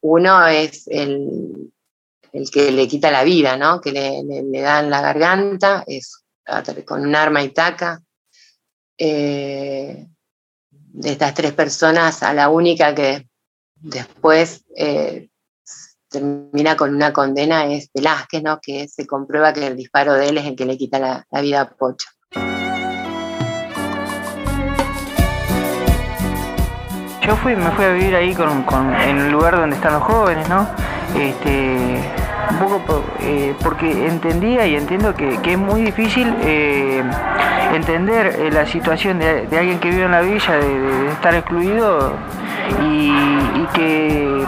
Uno 0.00 0.46
es 0.46 0.86
el, 0.88 1.72
que 2.52 2.70
le 2.72 2.88
quita 2.88 3.10
la 3.10 3.24
vida, 3.24 3.56
¿no? 3.56 3.80
que 3.80 3.92
le, 3.92 4.22
le, 4.22 4.60
da 4.60 4.80
en 4.80 4.90
la 4.90 5.00
garganta, 5.00 5.84
es 5.86 6.22
con 6.84 7.06
un 7.06 7.14
arma 7.14 7.42
y 7.42 7.50
taca. 7.50 8.02
Eh, 8.98 10.06
de 10.92 11.12
estas 11.12 11.34
tres 11.34 11.52
personas, 11.52 12.22
a 12.22 12.34
la 12.34 12.48
única 12.48 12.94
que 12.94 13.29
después 13.80 14.64
eh, 14.76 15.28
termina 16.08 16.76
con 16.76 16.94
una 16.94 17.12
condena 17.12 17.66
es 17.66 17.90
Velázquez, 17.94 18.42
¿no? 18.42 18.60
que 18.60 18.88
se 18.88 19.06
comprueba 19.06 19.52
que 19.52 19.66
el 19.66 19.76
disparo 19.76 20.14
de 20.14 20.28
él 20.28 20.38
es 20.38 20.46
el 20.46 20.56
que 20.56 20.66
le 20.66 20.76
quita 20.76 20.98
la, 20.98 21.40
vida 21.40 21.62
a 21.62 21.70
Pocho. 21.70 22.08
Yo 27.26 27.36
fui, 27.36 27.54
me 27.54 27.70
fui 27.72 27.84
a 27.84 27.92
vivir 27.92 28.14
ahí 28.16 28.34
con, 28.34 28.92
en 28.92 29.18
el 29.18 29.30
lugar 29.30 29.56
donde 29.56 29.76
están 29.76 29.92
los 29.92 30.02
jóvenes, 30.02 30.48
¿no? 30.48 30.68
Este, 31.16 32.02
un 32.50 32.58
poco 32.58 33.04
eh, 33.20 33.54
porque 33.62 34.06
entendía 34.06 34.66
y 34.66 34.74
entiendo 34.74 35.14
que, 35.14 35.38
es 35.44 35.58
muy 35.58 35.82
difícil 35.82 36.34
eh, 36.40 37.02
entender 37.72 38.26
eh, 38.26 38.50
la 38.50 38.66
situación 38.66 39.18
de, 39.18 39.46
alguien 39.56 39.78
que 39.78 39.90
vive 39.90 40.04
en 40.04 40.10
la 40.10 40.22
villa, 40.22 40.56
de, 40.56 41.12
estar 41.12 41.34
excluido 41.34 42.12
y, 42.82 43.66
que 43.74 44.44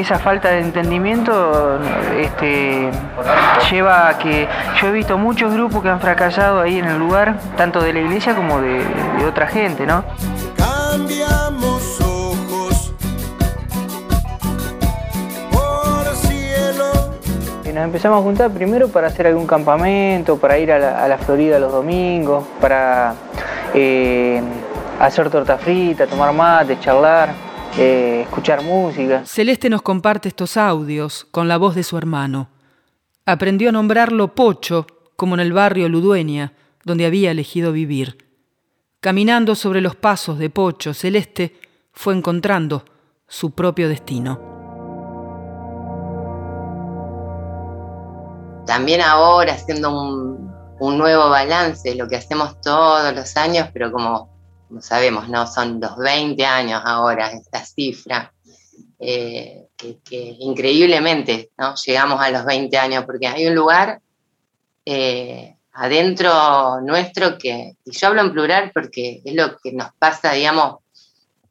esa 0.00 0.18
falta 0.18 0.50
de 0.50 0.60
entendimiento 0.60 1.78
este, 2.18 2.90
lleva 3.70 4.08
a 4.08 4.18
que 4.18 4.48
yo 4.80 4.88
he 4.88 4.92
visto 4.92 5.18
muchos 5.18 5.52
grupos 5.52 5.82
que 5.82 5.90
han 5.90 6.00
fracasado 6.00 6.60
ahí 6.60 6.78
en 6.78 6.86
el 6.86 6.98
lugar, 6.98 7.38
tanto 7.56 7.80
de 7.80 7.92
la 7.92 8.00
iglesia 8.00 8.34
como 8.34 8.60
de, 8.60 8.82
de 9.18 9.26
otra 9.26 9.46
gente, 9.46 9.86
¿no? 9.86 10.04
nos 17.78 17.84
empezamos 17.84 18.18
a 18.18 18.22
juntar 18.22 18.50
primero 18.50 18.88
para 18.88 19.06
hacer 19.06 19.28
algún 19.28 19.46
campamento, 19.46 20.36
para 20.36 20.58
ir 20.58 20.72
a 20.72 21.08
la, 21.08 21.18
Florida 21.18 21.60
los 21.60 21.70
domingos, 21.70 22.44
para 22.60 23.14
eh, 23.72 24.42
hacer 24.98 25.30
torta 25.30 25.58
frita, 25.58 26.06
tomar 26.06 26.32
mate, 26.32 26.78
charlar, 26.80 27.34
eh, 27.76 28.22
escuchar 28.22 28.62
música. 28.62 29.24
Celeste 29.24 29.70
nos 29.70 29.82
comparte 29.82 30.28
estos 30.28 30.56
audios 30.56 31.26
con 31.30 31.48
la 31.48 31.56
voz 31.56 31.74
de 31.74 31.82
su 31.82 31.96
hermano. 31.96 32.48
Aprendió 33.26 33.68
a 33.68 33.72
nombrarlo 33.72 34.34
Pocho, 34.34 34.86
como 35.16 35.34
en 35.34 35.40
el 35.40 35.52
barrio 35.52 35.88
Ludueña, 35.88 36.52
donde 36.84 37.06
había 37.06 37.30
elegido 37.30 37.72
vivir. 37.72 38.18
Caminando 39.00 39.54
sobre 39.54 39.80
los 39.80 39.96
pasos 39.96 40.38
de 40.38 40.50
Pocho, 40.50 40.94
Celeste 40.94 41.60
fue 41.92 42.14
encontrando 42.14 42.84
su 43.26 43.52
propio 43.52 43.88
destino. 43.88 44.58
también 48.68 49.00
ahora 49.00 49.54
haciendo 49.54 49.90
un, 49.90 50.98
nuevo 50.98 51.30
balance, 51.30 51.94
lo 51.94 52.06
que 52.06 52.16
hacemos 52.16 52.60
todos 52.60 53.12
los 53.14 53.36
años, 53.38 53.70
pero 53.72 53.90
como, 53.90 54.37
sabemos, 54.80 55.28
¿no? 55.28 55.46
Son 55.46 55.80
los 55.80 55.96
20 55.96 56.44
años 56.44 56.82
ahora 56.84 57.30
esta 57.32 57.64
cifra, 57.64 58.32
eh, 58.98 59.68
que, 59.76 60.00
increíblemente 60.40 61.50
¿no? 61.56 61.74
llegamos 61.86 62.20
a 62.20 62.30
los 62.30 62.44
20 62.44 62.76
años, 62.78 63.04
porque 63.04 63.28
hay 63.28 63.46
un 63.46 63.54
lugar 63.54 64.00
eh, 64.84 65.56
adentro 65.72 66.80
nuestro 66.80 67.38
que, 67.38 67.76
y 67.84 67.90
yo 67.92 68.08
hablo 68.08 68.22
en 68.22 68.32
plural 68.32 68.70
porque 68.74 69.22
es 69.24 69.34
lo 69.34 69.56
que 69.58 69.72
nos 69.72 69.92
pasa, 69.98 70.32
digamos, 70.32 70.78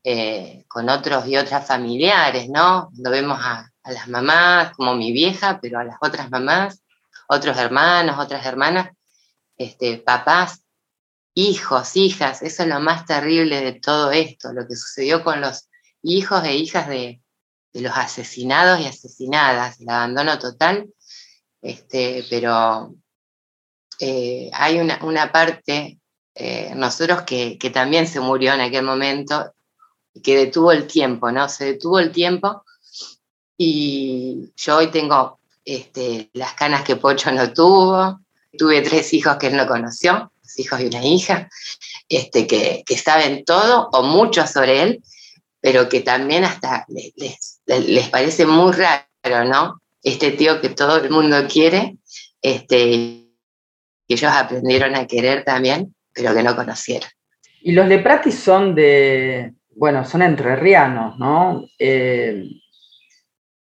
eh, 0.03 0.65
con 0.67 0.89
otros 0.89 1.27
y 1.27 1.37
otras 1.37 1.65
familiares, 1.65 2.49
¿no? 2.49 2.89
Cuando 2.91 3.11
vemos 3.11 3.39
a, 3.41 3.71
a, 3.83 3.91
las 3.91 4.07
mamás, 4.07 4.73
como 4.75 4.95
mi 4.95 5.11
vieja, 5.11 5.59
pero 5.61 5.79
a 5.79 5.83
las 5.83 5.97
otras 6.01 6.29
mamás, 6.29 6.81
otros 7.27 7.57
hermanos, 7.57 8.17
otras 8.19 8.45
hermanas, 8.45 8.89
este, 9.57 9.97
papás, 9.97 10.61
hijos, 11.37 11.95
hijas. 11.95 12.41
Eso 12.41 12.63
es 12.63 12.69
lo 12.69 12.79
más 12.79 13.05
terrible 13.05 13.61
de 13.61 13.73
todo 13.73 14.11
esto, 14.11 14.51
lo 14.53 14.67
que 14.67 14.75
sucedió 14.75 15.23
con 15.23 15.39
los 15.39 15.69
hijos 16.01 16.43
e 16.43 16.55
hijas 16.55 16.89
de, 16.89 17.21
los 17.73 17.95
asesinados 17.95 18.79
y 18.79 18.87
asesinadas, 18.87 19.79
el 19.79 19.89
abandono 19.89 20.39
total. 20.39 20.89
Este, 21.61 22.25
pero 22.27 22.95
eh, 23.99 24.49
hay 24.51 24.79
una, 24.79 25.31
parte, 25.31 25.99
eh, 26.33 26.73
nosotros 26.75 27.21
que, 27.21 27.59
que, 27.59 27.69
también 27.69 28.07
se 28.07 28.19
murió 28.19 28.53
en 28.53 28.61
aquel 28.61 28.83
momento, 28.83 29.53
que 30.23 30.37
detuvo 30.37 30.71
el 30.71 30.87
tiempo, 30.87 31.31
¿no? 31.31 31.47
Se 31.49 31.65
detuvo 31.65 31.99
el 31.99 32.11
tiempo 32.11 32.63
y 33.55 34.51
yo 34.55 34.77
hoy 34.77 34.87
tengo 34.87 35.39
este, 35.63 36.31
las 36.33 36.53
canas 36.53 36.83
que 36.83 36.95
Pocho 36.95 37.31
no 37.31 37.53
tuvo. 37.53 38.21
Tuve 38.57 38.81
tres 38.81 39.13
hijos 39.13 39.35
que 39.37 39.47
él 39.47 39.57
no 39.57 39.67
conoció, 39.67 40.31
hijos 40.59 40.81
y 40.81 40.85
una 40.85 41.05
hija, 41.05 41.49
este, 42.09 42.47
que, 42.47 42.83
saben 42.97 43.43
todo 43.45 43.89
o 43.91 44.03
mucho 44.03 44.45
sobre 44.47 44.81
él, 44.81 45.03
pero 45.61 45.89
que 45.89 46.01
también 46.01 46.43
hasta 46.43 46.85
les, 46.87 47.59
les 47.65 48.09
parece 48.09 48.45
muy 48.45 48.73
raro, 48.73 49.45
¿no? 49.45 49.81
Este 50.03 50.31
tío 50.31 50.61
que 50.61 50.69
todo 50.69 50.97
el 50.97 51.09
mundo 51.09 51.37
quiere, 51.51 51.97
este, 52.41 53.27
que 54.07 54.13
ellos 54.13 54.31
aprendieron 54.31 54.95
a 54.95 55.05
querer 55.07 55.43
también, 55.43 55.93
pero 56.13 56.33
que 56.33 56.43
no 56.43 56.55
conocieron. 56.55 57.09
Y 57.61 57.73
los 57.73 57.87
Leprati 57.87 58.31
son 58.31 58.73
de, 58.75 59.53
bueno, 59.75 60.05
son 60.05 60.21
entrerrianos, 60.21 61.17
¿no? 61.19 61.67
Eh, 61.77 62.43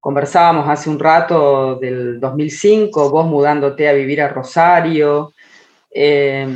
conversábamos 0.01 0.69
hace 0.69 0.91
un 0.91 0.99
rato 0.99 1.77
del 1.77 2.19
2005, 2.19 3.11
vos 3.11 3.27
mudándote 3.27 3.89
a 3.89 3.93
vivir 3.93 4.21
a 4.21 4.29
Rosario. 4.29 5.33
Eh, 5.95 6.47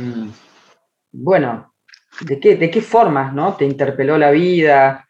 bueno, 1.11 1.73
¿de 2.21 2.39
qué, 2.39 2.55
¿de 2.55 2.71
qué 2.71 2.81
formas 2.81 3.33
¿no? 3.33 3.55
te 3.55 3.65
interpeló 3.65 4.17
la 4.17 4.31
vida, 4.31 5.07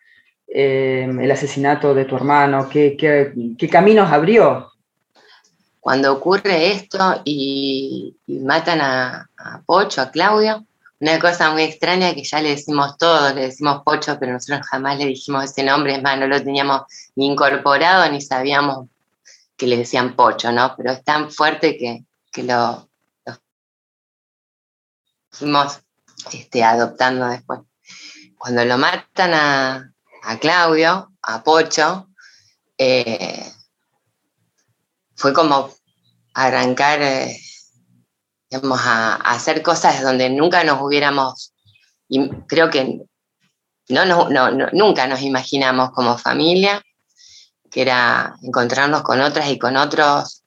eh, 0.48 1.07
el 1.10 1.31
asesinato 1.31 1.93
de 1.93 2.05
tu 2.05 2.15
hermano? 2.15 2.67
¿Qué, 2.69 2.96
qué, 2.98 3.69
caminos 3.69 4.12
abrió? 4.12 4.72
Cuando 5.79 6.12
ocurre 6.13 6.72
esto 6.72 7.22
y, 7.24 8.15
matan 8.27 8.81
a, 8.81 9.29
a, 9.38 9.62
Pocho, 9.65 10.01
a 10.01 10.12
Claudio, 10.12 10.65
una 11.00 11.19
cosa 11.19 11.51
muy 11.51 11.63
extraña 11.63 12.13
que 12.13 12.24
ya 12.24 12.41
le 12.41 12.50
decimos 12.50 12.98
todos, 12.98 13.34
le 13.34 13.41
decimos 13.41 13.84
Pocho, 13.86 14.17
pero 14.19 14.34
nosotros 14.34 14.67
jamás 14.67 14.98
le 14.98 15.05
dijimos 15.05 15.46
ese 15.46 15.63
nombre, 15.63 15.96
es 15.96 16.01
más, 16.01 16.19
no 16.19 16.27
lo 16.27 16.43
teníamos 16.43 16.81
ni 17.15 17.27
incorporado 17.27 18.12
ni 18.12 18.19
sabíamos 18.19 18.88
que 19.55 19.67
le 19.67 19.77
decían 19.77 20.15
Pocho, 20.15 20.51
¿no? 20.51 20.74
Pero 20.75 20.91
es 20.91 21.03
tan 21.03 21.31
fuerte 21.31 21.77
que, 21.77 22.03
que 22.31 22.43
lo, 22.43 22.87
fuimos 25.38 25.82
este, 26.32 26.63
adoptando 26.63 27.27
después. 27.27 27.62
Cuando 28.38 28.65
lo 28.65 28.77
matan 28.77 29.34
a, 29.34 29.94
Claudio, 30.41 31.13
a 31.22 31.41
Pocho, 31.44 32.10
eh, 32.77 33.50
fue 35.15 35.34
como 35.34 35.74
arrancar, 36.34 37.01
eh, 37.01 37.39
digamos, 38.50 38.79
a, 38.84 39.15
hacer 39.15 39.62
cosas 39.62 40.01
donde 40.01 40.29
nunca 40.29 40.63
nos 40.63 40.82
hubiéramos, 40.82 41.53
y 42.10 42.29
creo 42.48 42.70
que 42.70 43.01
no, 43.89 44.06
no, 44.06 44.50
nunca 44.74 45.08
nos 45.08 45.22
imaginamos 45.22 45.91
como 45.91 46.17
familia, 46.17 46.84
que 47.72 47.82
era 47.82 48.36
encontrarnos 48.44 49.01
con 49.01 49.22
otras 49.22 49.50
y 49.50 49.58
con 49.58 49.77
otros 49.77 50.44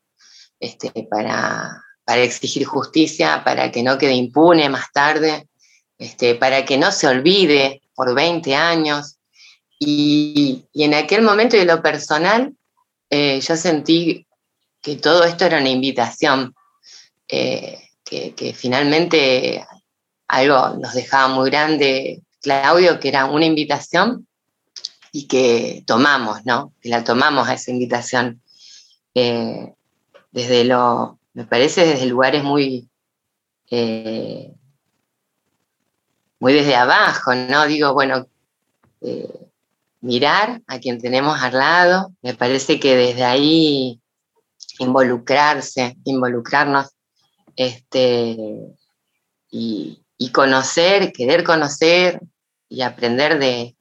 este, 0.59 1.09
para, 1.11 1.83
para 2.11 2.23
exigir 2.23 2.65
justicia, 2.65 3.45
para 3.45 3.71
que 3.71 3.85
no 3.85 3.97
quede 3.97 4.15
impune 4.15 4.69
más 4.69 4.91
tarde, 4.93 5.47
este, 5.97 6.35
para 6.35 6.65
que 6.65 6.77
no 6.77 6.91
se 6.91 7.07
olvide 7.07 7.83
por 7.95 8.13
20 8.17 8.53
años. 8.57 9.19
Y, 9.79 10.65
en 10.75 10.95
aquel 10.95 11.23
momento 11.23 11.57
de 11.57 11.67
lo 11.67 11.81
personal, 11.81 12.53
eh, 13.11 13.41
yo 13.41 13.57
sentí 13.57 14.27
que 14.83 14.97
todo 14.97 15.23
esto 15.23 15.45
era 15.45 15.59
una 15.59 15.69
invitación, 15.69 16.53
eh, 17.29 17.79
que, 18.05 18.55
finalmente 18.57 19.65
algo 20.27 20.79
nos 20.81 20.95
dejaba 20.95 21.29
muy 21.29 21.49
grande 21.49 22.23
Claudio, 22.43 22.99
que 22.99 23.11
era 23.11 23.27
una 23.27 23.47
invitación 23.47 24.27
y 25.13 25.29
que 25.29 25.85
tomamos, 25.87 26.45
¿no? 26.45 26.73
Que 26.81 26.89
la 26.89 27.05
tomamos 27.05 27.49
a 27.49 27.55
esa 27.55 27.71
invitación. 27.71 28.43
Eh, 29.15 29.73
desde 30.33 30.65
lo, 30.65 31.20
me 31.41 31.47
parece 31.47 31.87
desde 31.87 32.05
lugares 32.05 32.45
muy, 32.45 32.91
eh, 33.71 34.53
muy 36.39 36.53
desde 36.53 36.77
abajo, 36.77 37.35
¿no? 37.35 37.67
Digo, 37.67 37.95
bueno, 37.95 38.27
eh, 39.01 39.49
mirar 40.03 40.61
a 40.67 40.79
quien 40.79 41.01
tenemos 41.01 41.41
al 41.41 41.55
lado, 41.55 42.13
me 42.21 42.35
parece 42.35 42.79
que 42.79 42.95
desde 42.95 43.25
ahí 43.25 44.03
involucrarse, 44.81 45.97
involucrarnos, 46.05 46.89
este, 47.57 48.37
y, 49.51 50.05
conocer, 50.35 51.11
querer 51.11 51.43
conocer 51.43 52.21
y 52.69 52.83
aprender 52.83 53.39
de, 53.39 53.75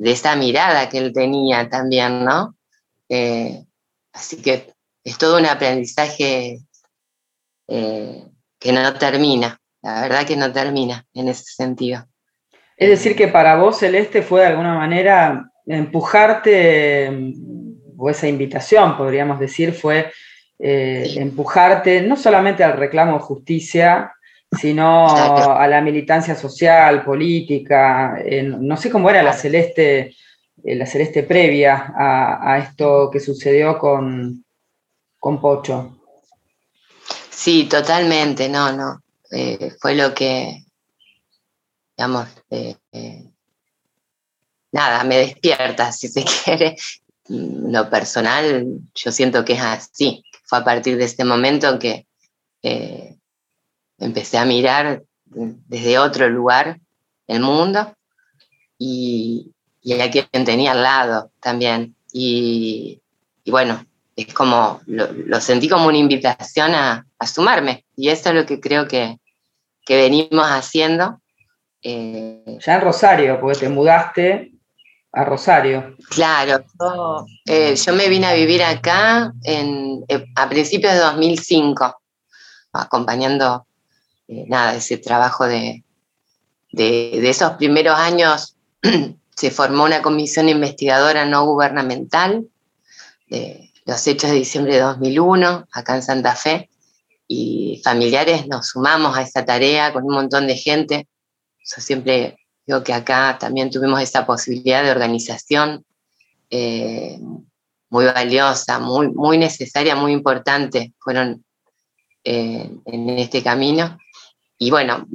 esa 0.00 0.36
mirada 0.36 0.90
que 0.90 0.98
él 0.98 1.14
tenía 1.14 1.70
también, 1.70 2.26
¿no? 2.26 2.54
Eh, 3.08 3.64
así 4.12 4.36
que 4.42 4.74
es 5.02 5.16
todo 5.16 5.38
un 5.38 5.46
aprendizaje 5.46 6.65
eh, 7.68 8.24
que 8.58 8.72
no 8.72 8.94
termina, 8.94 9.58
la 9.82 10.02
verdad 10.02 10.26
que 10.26 10.36
no 10.36 10.52
termina 10.52 11.04
en 11.14 11.28
ese 11.28 11.44
sentido. 11.44 12.06
Es 12.76 12.90
decir, 12.90 13.16
que 13.16 13.28
para 13.28 13.56
vos, 13.56 13.78
Celeste, 13.78 14.22
fue 14.22 14.40
de 14.40 14.46
alguna 14.46 14.74
manera 14.74 15.50
empujarte, 15.66 17.32
o 17.96 18.10
esa 18.10 18.28
invitación, 18.28 18.96
podríamos 18.96 19.40
decir, 19.40 19.72
fue 19.72 20.12
eh, 20.58 21.14
empujarte 21.16 22.02
no 22.02 22.16
solamente 22.16 22.64
al 22.64 22.76
reclamo 22.76 23.14
de 23.14 23.24
justicia, 23.24 24.12
sino 24.52 25.08
a 25.08 25.66
la 25.66 25.80
militancia 25.80 26.34
social, 26.34 27.04
política. 27.04 28.18
no 28.42 28.76
sé 28.76 28.90
cómo 28.90 29.10
era 29.10 29.22
la 29.22 29.32
celeste, 29.32 30.14
eh, 30.64 30.74
la 30.74 30.86
celeste 30.86 31.24
previa 31.24 31.92
a, 31.96 32.58
esto 32.58 33.10
que 33.10 33.20
sucedió 33.20 33.78
con, 33.78 34.44
con 35.18 35.40
Pocho. 35.40 35.98
Sí, 37.36 37.64
totalmente, 37.68 38.48
no, 38.48 38.72
no. 38.72 39.02
Eh, 39.30 39.70
fue 39.78 39.94
lo 39.94 40.14
que, 40.14 40.64
digamos, 41.94 42.28
eh, 42.48 42.76
eh, 42.92 43.30
nada, 44.72 45.04
me 45.04 45.18
despierta, 45.18 45.92
si 45.92 46.08
se 46.08 46.24
quiere. 46.24 46.76
Lo 47.28 47.90
personal, 47.90 48.80
yo 48.94 49.12
siento 49.12 49.44
que 49.44 49.52
es 49.52 49.60
así. 49.60 50.24
Fue 50.44 50.58
a 50.60 50.64
partir 50.64 50.96
de 50.96 51.04
este 51.04 51.24
momento 51.24 51.68
en 51.68 51.78
que 51.78 52.06
empecé 53.98 54.38
a 54.38 54.46
mirar 54.46 55.04
desde 55.26 55.98
otro 55.98 56.28
lugar 56.30 56.80
el 57.26 57.40
mundo 57.40 57.94
y, 58.78 59.52
y 59.82 60.00
a 60.00 60.10
quien 60.10 60.44
tenía 60.44 60.72
al 60.72 60.82
lado 60.82 61.30
también. 61.40 61.94
y 62.12 63.02
bueno, 63.44 63.84
es 64.16 64.32
como, 64.32 64.80
lo, 64.86 65.40
sentí 65.40 65.68
como 65.68 65.88
una 65.88 65.98
invitación 65.98 66.74
a, 66.74 67.06
sumarme. 67.26 67.84
Y 67.96 68.08
eso 68.08 68.30
es 68.30 68.34
lo 68.34 68.46
que 68.46 68.60
creo 68.60 68.88
que, 68.88 69.18
venimos 69.86 70.46
haciendo. 70.46 71.20
Eh, 71.82 72.58
ya 72.64 72.76
en 72.76 72.80
Rosario, 72.80 73.38
porque 73.38 73.58
te 73.60 73.68
mudaste 73.68 74.52
a 75.12 75.24
Rosario. 75.24 75.96
Claro, 76.08 76.64
eh, 77.44 77.76
yo, 77.76 77.94
me 77.94 78.08
vine 78.08 78.26
a 78.26 78.34
vivir 78.34 78.62
acá 78.62 79.32
en, 79.44 80.04
eh, 80.08 80.24
a 80.34 80.48
principios 80.48 80.94
de 80.94 80.98
2005, 81.00 82.00
acompañando 82.72 83.66
nada, 84.28 84.74
ese 84.74 84.96
trabajo 84.96 85.46
de, 85.46 85.84
de, 86.72 87.18
de 87.20 87.30
esos 87.30 87.52
primeros 87.52 87.96
años. 87.96 88.56
se 89.36 89.50
formó 89.50 89.84
una 89.84 90.00
comisión 90.00 90.48
investigadora 90.48 91.26
no 91.26 91.44
gubernamental 91.44 92.48
de, 93.28 93.65
los 93.86 94.04
hechos 94.06 94.30
de 94.30 94.36
diciembre 94.36 94.74
de 94.74 94.80
2001, 94.80 95.68
acá 95.72 95.94
en 95.94 96.02
Santa 96.02 96.34
Fe, 96.34 96.68
y 97.28 97.80
familiares 97.84 98.46
nos 98.48 98.68
sumamos 98.68 99.16
a 99.16 99.22
esa 99.22 99.44
tarea 99.44 99.92
con 99.92 100.04
un 100.04 100.14
montón 100.14 100.46
de 100.48 100.56
gente. 100.56 101.08
Yo 101.64 101.80
siempre 101.80 102.36
digo 102.66 102.82
que 102.82 102.92
acá 102.92 103.36
también 103.38 103.70
tuvimos 103.70 104.00
esa 104.02 104.26
posibilidad 104.26 104.82
de 104.82 104.90
organización 104.90 105.84
eh, 106.50 107.18
muy 107.88 108.06
valiosa, 108.06 108.80
muy, 108.80 109.38
necesaria, 109.38 109.94
muy 109.94 110.12
importante, 110.12 110.92
fueron 110.98 111.44
eh, 112.24 112.68
en 112.84 113.10
este 113.10 113.42
camino. 113.42 113.98
Y 114.58 114.70
bueno, 114.70 115.06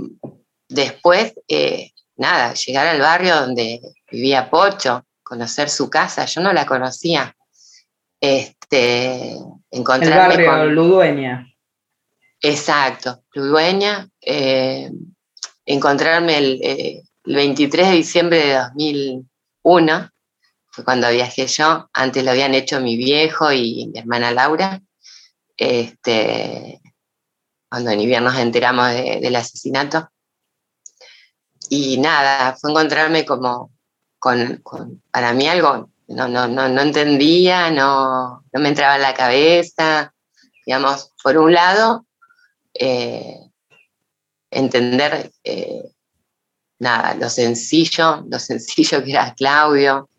después, 0.70 1.34
eh, 1.50 1.92
nada, 2.16 2.54
llegar 2.54 2.88
al 2.88 3.02
barrio 3.02 3.36
donde 3.36 3.82
vivía 4.10 4.50
Pocho, 4.50 5.06
conocer 5.22 5.70
su 5.70 5.90
casa, 5.90 6.26
yo 6.26 6.40
no 6.40 6.54
la 6.54 6.66
conocía. 6.66 7.36
Este, 8.22 8.61
encontrarme 8.72 10.36
el 10.36 10.48
barrio 10.48 10.72
Ludueña. 10.72 11.48
Exacto, 12.42 13.24
Ludueña. 13.34 14.10
Eh, 14.22 14.92
encontrarme 15.66 16.38
el, 16.38 17.04
23 17.26 17.86
eh, 17.86 17.90
de 17.90 17.96
diciembre 17.96 18.46
de 18.46 18.54
2001, 18.56 20.10
fue 20.70 20.84
cuando 20.84 21.10
viajé 21.12 21.48
yo. 21.48 21.90
Antes 21.94 22.24
lo 22.24 22.32
habían 22.32 22.54
hecho 22.56 22.82
mi 22.82 22.98
viejo 22.98 23.52
y 23.52 23.90
mi 23.94 24.00
hermana 24.00 24.32
Laura. 24.32 24.82
Este, 25.58 26.82
cuando 27.70 27.92
ni 27.96 28.06
bien 28.06 28.24
nos 28.24 28.38
enteramos 28.38 28.90
del 28.94 29.36
asesinato. 29.36 30.10
Y 31.70 31.98
nada, 32.00 32.56
fue 32.60 32.72
encontrarme 32.72 33.26
como 33.26 33.72
con, 34.20 34.62
para 35.12 35.34
mí 35.34 35.48
algo 35.48 35.91
no, 36.14 36.28
no, 36.28 36.48
no, 36.48 36.68
no 36.68 36.82
entendía, 36.82 37.70
no, 37.72 38.44
no 38.52 38.60
me 38.60 38.70
entraba 38.70 38.96
en 38.96 39.02
la 39.02 39.14
cabeza. 39.14 40.14
Digamos, 40.66 41.12
por 41.24 41.38
un 41.38 41.54
lado, 41.54 42.06
eh, 42.74 43.38
entender 44.50 45.32
eh, 45.44 45.92
nada, 46.80 47.16
lo 47.16 47.30
sencillo, 47.30 48.26
lo 48.30 48.40
sencillo 48.40 49.04
que 49.04 49.12
era 49.12 49.34
Claudio 49.34 50.10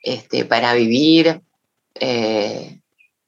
este, 0.00 0.44
para 0.44 0.74
vivir, 0.74 1.40
eh, 1.94 2.80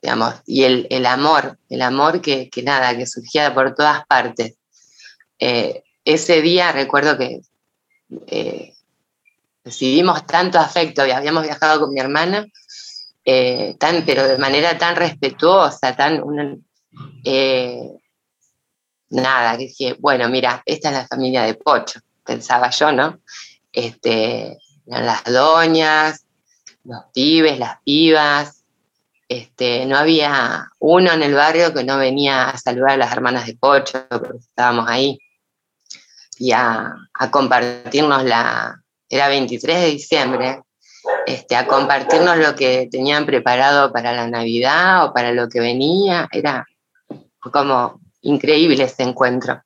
digamos, 0.03 0.35
y 0.47 0.65
el, 0.65 1.07
amor, 1.07 1.59
el 1.69 1.83
amor 1.83 2.21
que, 2.21 2.51
nada, 2.63 2.97
que 2.97 3.07
surgía 3.07 3.55
por 3.55 3.75
todas 3.75 4.07
partes. 4.07 4.55
Ese 5.39 6.41
día 6.43 6.73
recuerdo 6.73 7.19
que 7.19 7.41
recibimos 9.67 10.25
tanto 10.27 10.59
afecto 10.59 11.05
y 11.05 11.11
habíamos 11.11 11.43
viajado 11.43 11.81
con 11.81 11.93
mi 11.93 12.01
hermana, 12.01 12.47
tan, 13.79 14.05
pero 14.07 14.27
de 14.27 14.39
manera 14.39 14.79
tan 14.79 14.95
respetuosa, 14.95 15.97
tan 15.97 16.23
nada, 19.11 19.57
que 19.59 19.65
dije, 19.65 19.97
bueno, 19.99 20.29
mira, 20.29 20.63
esta 20.65 20.91
es 20.91 20.95
la 20.95 21.07
familia 21.07 21.43
de 21.43 21.55
Pocho, 21.55 22.01
pensaba 22.25 22.71
yo, 22.71 22.93
¿no? 22.93 23.19
Este, 23.73 24.57
las 24.87 25.25
doñas, 25.25 26.25
los 26.85 27.05
pibes, 27.13 27.59
las 27.59 27.81
pibas. 27.85 28.63
Este, 29.29 29.85
no 29.87 29.97
había 29.97 30.69
uno 30.79 31.13
en 31.13 31.25
el 31.25 31.35
barrio 31.35 31.75
que 31.75 31.83
no 31.83 31.99
venía 31.99 32.49
a 32.49 32.59
saludar 32.59 32.93
a 32.93 32.97
las 32.97 33.13
hermanas 33.13 33.47
de 33.47 33.57
Pocho, 33.57 34.07
porque 34.09 34.39
estábamos 34.39 34.89
ahí, 34.89 35.19
y 36.39 36.53
a, 36.53 36.95
compartirnos 37.31 38.23
la, 38.25 38.81
era 39.09 39.29
23 39.29 39.81
de 39.81 39.87
diciembre, 39.87 40.63
este, 41.27 41.57
a 41.57 41.67
compartirnos 41.67 42.37
lo 42.39 42.55
que 42.55 42.89
tenían 42.91 43.27
preparado 43.27 43.93
para 43.93 44.13
la 44.13 44.27
Navidad 44.27 45.05
o 45.05 45.13
para 45.13 45.33
lo 45.33 45.49
que 45.49 45.61
venía, 45.61 46.29
era 46.33 46.67
como 47.53 48.01
increíble 48.23 48.85
ese 48.85 49.03
encuentro. 49.03 49.63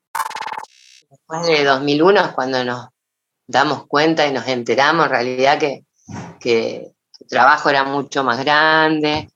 Después 1.09 1.47
de 1.47 1.65
2001 1.65 2.21
es 2.21 2.29
cuando 2.29 2.65
nos 2.65 2.89
damos 3.47 3.87
cuenta 3.87 4.27
y 4.27 4.33
nos 4.33 4.47
enteramos 4.47 5.07
en 5.07 5.11
realidad 5.11 5.59
que, 5.59 5.85
que 6.39 6.93
el 7.21 7.27
trabajo 7.27 7.69
era 7.69 7.85
mucho 7.85 8.23
más 8.23 8.39
grande 8.45 9.29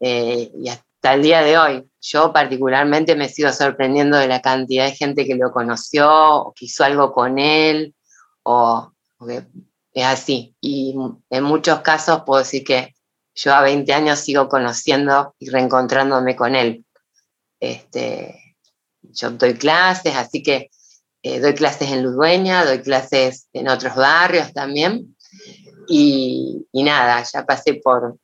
eh, 0.00 0.50
y 0.54 0.68
hasta 0.68 1.14
el 1.14 1.22
día 1.22 1.42
de 1.42 1.58
hoy 1.58 1.90
yo 2.00 2.32
particularmente 2.32 3.16
me 3.16 3.28
sigo 3.28 3.50
sorprendiendo 3.52 4.18
de 4.18 4.28
la 4.28 4.42
cantidad 4.42 4.84
de 4.84 4.92
gente 4.92 5.24
que 5.24 5.34
lo 5.34 5.50
conoció 5.50 6.10
o 6.10 6.52
que 6.52 6.66
hizo 6.66 6.84
algo 6.84 7.12
con 7.12 7.38
él 7.38 7.94
o, 8.42 8.93
que 9.26 9.46
es 9.92 10.04
así. 10.04 10.54
Y 10.60 10.94
en 11.30 11.42
muchos 11.44 11.80
casos 11.80 12.22
puedo 12.24 12.40
decir 12.40 12.64
que 12.64 12.94
yo 13.34 13.54
a 13.54 13.62
20 13.62 13.92
años 13.92 14.20
sigo 14.20 14.48
conociendo 14.48 15.34
y 15.38 15.50
reencontrándome 15.50 16.36
con 16.36 16.54
él. 16.54 16.84
Este, 17.60 18.56
yo 19.02 19.30
doy 19.30 19.54
clases, 19.54 20.14
así 20.16 20.42
que 20.42 20.70
eh, 21.22 21.40
doy 21.40 21.54
clases 21.54 21.90
en 21.90 22.02
Ludueña, 22.02 22.64
doy 22.64 22.80
clases 22.80 23.48
en 23.52 23.68
otros 23.68 23.94
barrios 23.96 24.52
también. 24.52 25.16
Y, 25.88 26.66
nada, 26.72 27.22
ya 27.22 27.44
pasé 27.44 27.74
por, 27.74 28.18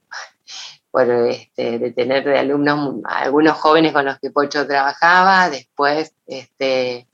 por 0.90 1.10
este, 1.10 1.78
de 1.78 1.92
tener 1.92 2.24
de 2.24 2.38
alumnos 2.38 3.00
algunos 3.04 3.56
jóvenes 3.58 3.92
con 3.92 4.04
los 4.04 4.18
que 4.18 4.30
Pocho 4.30 4.66
trabajaba, 4.66 5.50
después 5.50 6.14
este, 6.26 7.06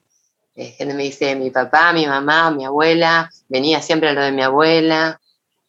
eh, 0.57 0.75
gente 0.77 0.95
me 0.95 1.05
dice 1.05 1.37
mi 1.37 1.51
papá, 1.51 1.93
mi 1.93 2.07
mamá, 2.07 2.51
mi 2.51 2.65
abuela, 2.65 3.31
venía 3.49 3.83
siempre 3.83 4.09
a 4.09 4.13
lo 4.13 4.23
de 4.23 4.33
mi 4.33 4.43
abuela, 4.43 5.21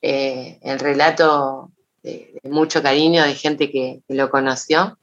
eh, 0.02 0.60
el 0.62 0.80
relato 0.80 1.72
de, 2.04 2.40
mucho 2.44 2.82
cariño 2.82 3.24
de 3.24 3.36
gente 3.36 3.70
que 3.70 4.02
lo 4.08 4.30
conoció 4.30 4.98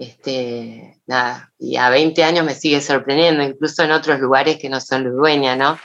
este, 0.00 0.98
nada, 1.06 1.52
y 1.58 1.76
a 1.76 1.90
20 1.90 2.24
años 2.24 2.46
me 2.46 2.54
sigue 2.54 2.80
sorprendiendo, 2.80 3.42
incluso 3.42 3.82
en 3.82 3.92
otros 3.92 4.18
lugares 4.18 4.56
que 4.56 4.70
no 4.70 4.80
son 4.80 5.04
Ludueña, 5.04 5.56
¿no? 5.56 5.78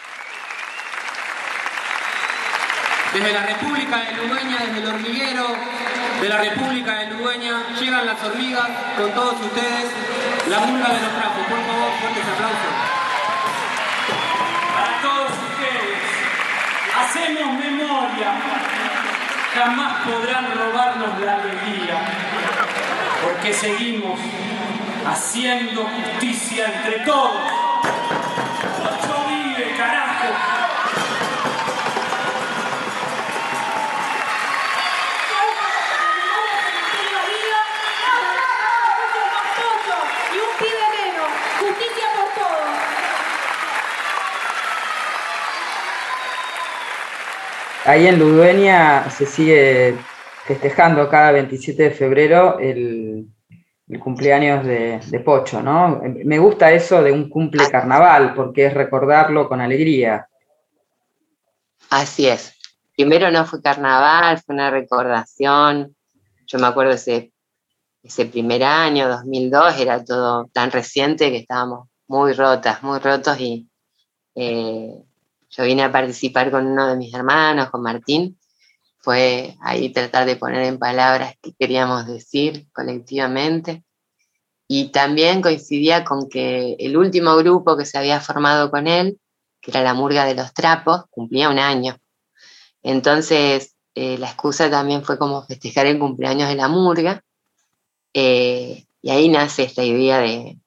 Desde 3.13 3.33
la 3.33 3.45
República 3.45 4.05
de 4.05 4.11
Ludueña, 4.15 4.57
desde 4.65 4.79
el 4.79 4.87
hormiguero 4.87 5.47
de 6.21 6.29
la 6.29 6.37
República 6.37 6.99
de 6.99 7.07
Ludueña, 7.07 7.77
llegan 7.77 8.05
las 8.05 8.23
hormigas 8.23 8.69
con 8.97 9.13
todos 9.13 9.33
ustedes, 9.33 9.85
la 10.49 10.59
murga 10.61 10.93
de 10.93 11.01
los 11.01 11.11
trapos. 11.11 11.45
Por 11.49 11.59
favor, 11.65 11.91
fuertes 11.99 12.23
aplausos. 12.23 12.74
Hacemos 17.15 17.57
memoria, 17.57 18.33
jamás 19.53 20.05
podrán 20.05 20.51
robarnos 20.53 21.19
la 21.21 21.35
alegría 21.35 22.01
porque 23.23 23.53
seguimos 23.53 24.19
haciendo 25.05 25.85
justicia 25.85 26.65
entre 26.65 26.99
todos. 27.05 27.64
Ahí 47.85 48.07
en 48.07 48.17
Ludueña 48.17 49.11
se 49.11 49.27
sigue 49.27 49.95
festejando 50.45 51.07
cada 51.07 51.31
27 51.31 51.83
de 51.83 51.91
febrero 51.91 52.57
el, 52.57 53.27
cumpleaños 53.99 54.65
de, 54.65 55.19
Pocho, 55.23 55.61
¿no? 55.61 56.01
Me 56.03 56.39
gusta 56.39 56.71
eso 56.71 57.03
de 57.03 57.11
un 57.11 57.29
cumple 57.29 57.69
carnaval, 57.69 58.33
porque 58.33 58.65
es 58.65 58.73
recordarlo 58.73 59.47
con 59.47 59.61
alegría. 59.61 60.27
Así 61.91 62.27
es. 62.27 62.57
Primero 62.95 63.29
no 63.29 63.45
fue 63.45 63.61
carnaval, 63.61 64.41
fue 64.41 64.55
una 64.55 64.71
recordación. 64.71 65.95
Yo 66.47 66.57
me 66.57 66.65
acuerdo 66.65 66.93
ese, 66.93 67.33
ese 68.01 68.25
primer 68.25 68.63
año, 68.63 69.07
2002, 69.09 69.79
era 69.79 70.03
todo 70.03 70.49
tan 70.51 70.71
reciente 70.71 71.29
que 71.29 71.37
estábamos 71.37 71.87
muy 72.07 72.33
rotas, 72.33 72.81
muy 72.81 72.97
rotos 72.97 73.39
y 73.39 73.69
eh, 74.33 75.04
yo 75.55 75.63
vine 75.63 75.83
a 75.83 75.91
participar 75.91 76.51
con 76.51 76.67
uno 76.67 76.87
de 76.87 76.97
mis 76.97 77.13
hermanos, 77.13 77.69
con 77.69 77.81
Martín, 77.81 78.37
fue 78.99 79.55
ahí 79.61 79.89
tratar 79.89 80.25
de 80.25 80.35
poner 80.35 80.63
en 80.63 80.79
palabras 80.79 81.35
qué 81.41 81.53
queríamos 81.53 82.07
decir 82.07 82.67
colectivamente. 82.73 83.83
Y 84.67 84.89
también 84.89 85.41
coincidía 85.41 86.03
con 86.03 86.27
que 86.27 86.75
el 86.79 86.97
último 86.97 87.35
grupo 87.37 87.77
que 87.77 87.85
se 87.85 87.97
había 87.97 88.19
formado 88.19 88.71
con 88.71 88.87
él, 88.87 89.19
que 89.61 89.71
era 89.71 89.83
la 89.83 89.93
Murga 89.93 90.25
de 90.25 90.33
los 90.33 90.53
Trapos, 90.53 91.03
cumplía 91.11 91.49
un 91.49 91.59
año. 91.59 91.97
Entonces, 92.81 93.75
eh, 93.93 94.17
la 94.17 94.27
excusa 94.27 94.69
también 94.69 95.03
fue 95.03 95.17
como 95.17 95.45
festejar 95.45 95.85
el 95.85 95.99
cumpleaños 95.99 96.49
de 96.49 96.55
la 96.55 96.67
Murga. 96.67 97.23
Eh, 98.13 98.85
y 99.01 99.09
ahí 99.11 99.29
nace 99.29 99.63
esta 99.63 99.83
idea 99.83 100.17
de, 100.19 100.57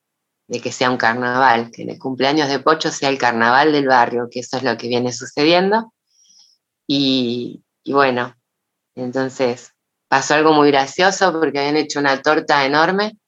de 0.48 0.60
que 0.60 0.72
sea 0.72 0.90
un 0.90 0.96
carnaval, 0.96 1.70
que 1.70 1.82
el 1.82 1.98
cumpleaños 1.98 2.48
de 2.48 2.58
Pocho 2.58 2.90
sea 2.90 3.10
el 3.10 3.18
carnaval 3.18 3.70
del 3.70 3.86
barrio, 3.86 4.28
que 4.30 4.40
eso 4.40 4.56
es 4.56 4.62
lo 4.62 4.76
que 4.78 4.88
viene 4.88 5.12
sucediendo. 5.12 5.92
Y, 6.86 7.62
bueno, 7.86 8.34
entonces 8.94 9.74
pasó 10.08 10.34
algo 10.34 10.54
muy 10.54 10.70
gracioso 10.70 11.32
porque 11.38 11.58
habían 11.58 11.76
hecho 11.76 12.00
una 12.00 12.22
torta 12.22 12.64
enorme 12.64 13.18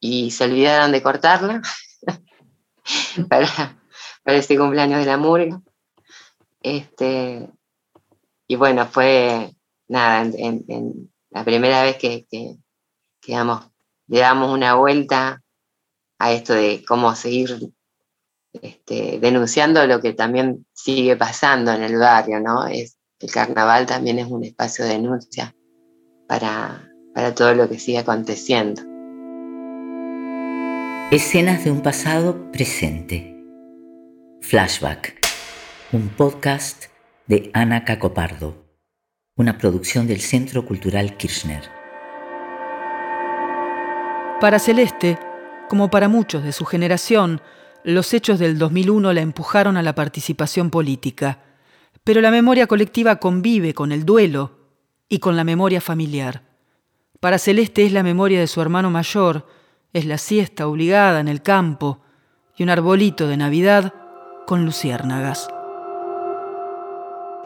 y 0.00 0.30
se 0.30 0.44
olvidaron 0.44 0.92
de 0.92 1.02
cortarla 1.02 1.60
para, 3.28 3.78
para 4.24 4.38
ese 4.38 4.56
cumpleaños 4.56 5.00
de 5.00 5.06
la 5.06 5.18
murga. 5.18 5.60
Este, 6.62 7.50
y 8.46 8.56
bueno, 8.56 8.86
fue 8.86 9.54
nada, 9.88 10.22
en, 10.22 11.12
la 11.30 11.44
primera 11.44 11.82
vez 11.82 11.98
que, 11.98 12.26
que, 12.30 12.56
le 14.06 14.18
damos 14.18 14.50
una 14.50 14.74
vuelta 14.74 15.41
a 16.22 16.30
esto 16.30 16.54
de 16.54 16.84
cómo 16.86 17.16
seguir 17.16 17.72
este, 18.52 19.18
denunciando 19.18 19.84
lo 19.88 20.00
que 20.00 20.12
también 20.12 20.64
sigue 20.72 21.16
pasando 21.16 21.72
en 21.72 21.82
el 21.82 21.96
barrio, 21.98 22.38
¿no? 22.38 22.64
Es 22.68 22.96
el 23.18 23.30
carnaval 23.32 23.86
también 23.86 24.20
es 24.20 24.28
un 24.28 24.44
espacio 24.44 24.84
de 24.84 24.92
denuncia 24.92 25.52
para, 26.28 26.88
para 27.12 27.34
todo 27.34 27.54
lo 27.54 27.68
que 27.68 27.80
sigue 27.80 27.98
aconteciendo. 27.98 28.82
Escenas 31.10 31.64
de 31.64 31.72
un 31.72 31.82
pasado 31.82 32.52
presente. 32.52 33.36
Flashback, 34.42 35.18
un 35.92 36.08
podcast 36.08 36.84
de 37.26 37.50
Ana 37.52 37.84
Cacopardo, 37.84 38.64
una 39.36 39.58
producción 39.58 40.06
del 40.06 40.20
Centro 40.20 40.64
Cultural 40.64 41.16
Kirchner. 41.16 41.64
Para 44.40 44.58
Celeste, 44.58 45.18
como 45.72 45.90
para 45.90 46.06
muchos 46.10 46.44
de 46.44 46.52
su 46.52 46.66
generación, 46.66 47.40
los 47.82 48.12
hechos 48.12 48.38
del 48.38 48.58
2001 48.58 49.14
la 49.14 49.22
empujaron 49.22 49.78
a 49.78 49.82
la 49.82 49.94
participación 49.94 50.68
política 50.68 51.38
pero 52.04 52.20
la 52.20 52.30
memoria 52.30 52.66
colectiva 52.66 53.16
convive 53.16 53.74
con 53.74 53.92
el 53.92 54.04
duelo 54.04 54.50
y 55.08 55.18
con 55.18 55.36
la 55.36 55.44
memoria 55.44 55.80
familiar. 55.80 56.42
Para 57.20 57.38
Celeste 57.38 57.86
es 57.86 57.92
la 57.92 58.02
memoria 58.02 58.40
de 58.40 58.48
su 58.48 58.60
hermano 58.60 58.90
mayor, 58.90 59.46
es 59.92 60.06
la 60.06 60.18
siesta 60.18 60.66
obligada 60.66 61.20
en 61.20 61.28
el 61.28 61.42
campo 61.42 62.00
y 62.56 62.62
un 62.62 62.70
arbolito 62.70 63.28
de 63.28 63.36
Navidad 63.36 63.94
con 64.46 64.64
luciérnagas. 64.64 65.48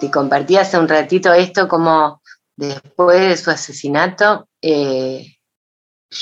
Te 0.01 0.11
compartí 0.11 0.57
hace 0.57 0.79
un 0.79 0.89
ratito 0.89 1.33
esto 1.33 1.69
como 1.69 2.23
después 2.57 3.21
de 3.21 3.37
su 3.37 3.51
asesinato, 3.51 4.49
eh, 4.63 5.36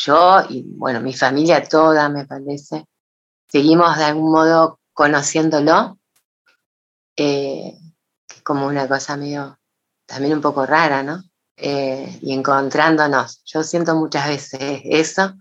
yo 0.05 0.43
y 0.49 0.65
bueno, 0.67 1.01
mi 1.01 1.13
familia 1.13 1.63
toda, 1.65 2.09
me 2.09 2.27
parece, 2.27 2.87
seguimos 3.49 3.97
de 3.97 4.05
algún 4.05 4.33
modo 4.33 4.81
conociéndolo, 4.93 5.99
eh, 7.17 7.79
como 8.43 8.67
una 8.67 8.89
cosa 8.89 9.17
medio, 9.17 9.59
también 10.07 10.35
un 10.35 10.41
poco 10.41 10.67
rara, 10.67 11.03
¿no? 11.03 11.23
Eh, 11.57 12.19
y 12.21 12.33
encontrándonos. 12.33 13.43
Yo 13.45 13.63
siento 13.63 13.95
muchas 13.95 14.29
veces 14.29 14.81
eso, 14.85 15.35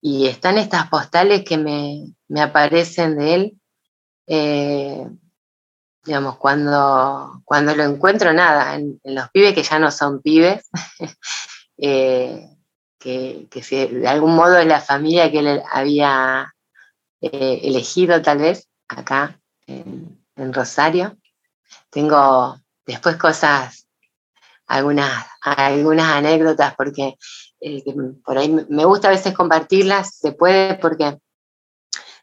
y 0.00 0.26
están 0.26 0.58
estas 0.58 0.88
postales 0.88 1.44
que 1.44 1.58
me, 1.58 2.14
aparecen 2.40 3.16
de 3.16 3.34
él, 3.34 3.60
eh, 4.26 5.08
digamos, 6.04 6.36
cuando, 6.36 7.42
cuando 7.44 7.74
lo 7.74 7.84
encuentro, 7.84 8.32
nada, 8.32 8.74
en, 8.76 9.00
los 9.04 9.30
pibes 9.30 9.54
que 9.54 9.62
ya 9.62 9.78
no 9.78 9.90
son 9.90 10.20
pibes, 10.22 10.68
que, 13.06 13.46
que 13.48 13.86
de 13.86 14.08
algún 14.08 14.34
modo 14.34 14.58
es 14.58 14.66
la 14.66 14.80
familia 14.80 15.30
que 15.30 15.38
él 15.38 15.62
había 15.70 16.52
eh, 17.20 17.60
elegido 17.62 18.20
tal 18.20 18.38
vez 18.38 18.68
acá 18.88 19.40
en, 19.68 20.18
Rosario. 20.52 21.16
Tengo 21.88 22.60
después 22.84 23.16
cosas, 23.16 23.86
algunas, 24.66 25.24
algunas 25.40 26.16
anécdotas, 26.16 26.74
porque 26.76 27.14
eh, 27.60 27.84
por 28.24 28.36
ahí 28.36 28.50
me 28.68 28.84
gusta 28.84 29.08
a 29.08 29.12
veces 29.12 29.32
compartirlas, 29.32 30.18
se 30.18 30.32
puede, 30.32 30.74
porque 30.74 31.18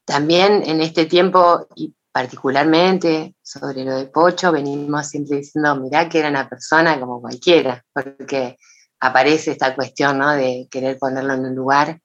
también 0.05 0.63
en 0.65 0.81
este 0.81 1.05
tiempo, 1.05 1.65
y 1.75 1.95
particularmente 2.11 3.35
sobre 3.41 3.85
lo 3.85 3.95
de 3.95 4.07
Pocho, 4.07 4.51
venimos 4.51 5.07
siempre 5.07 5.37
diciendo, 5.37 5.75
mirá 5.77 6.07
que 6.07 6.19
era 6.19 6.29
una 6.29 6.47
persona 6.47 6.99
como 6.99 7.19
cualquiera, 7.19 7.83
porque 7.91 8.57
aparece 9.03 9.51
esta 9.51 9.75
cuestión 9.75 10.17
¿no? 10.17 10.31
de 10.31 10.69
querer 10.71 10.97
ponerlo 10.97 11.33
en 11.33 11.45
un 11.45 11.55
lugar. 11.55 11.99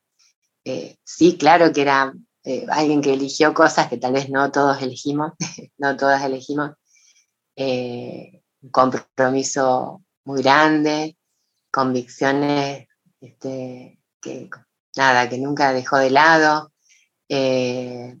Eh, 0.65 0.97
sí, 1.05 1.37
claro 1.37 1.71
que 1.71 1.81
era 1.83 2.13
eh, 2.43 2.65
alguien 2.69 3.01
que 3.01 3.13
eligió 3.13 3.53
cosas 3.53 3.87
que 3.87 3.97
tal 3.97 4.11
vez 4.11 4.29
no 4.29 4.51
todos 4.51 4.81
elegimos, 4.81 5.31
no 5.77 5.95
todas 5.95 6.21
elegimos, 6.23 6.71
eh, 7.55 8.41
un 8.61 8.69
compromiso 8.71 10.03
muy 10.25 10.41
grande, 10.41 11.15
convicciones 11.71 12.89
este, 13.21 14.01
que 14.21 14.49
nada, 14.97 15.29
que 15.29 15.37
nunca 15.37 15.71
dejó 15.71 15.97
de 15.99 16.09
lado. 16.09 16.73
Entonces, 17.29 18.19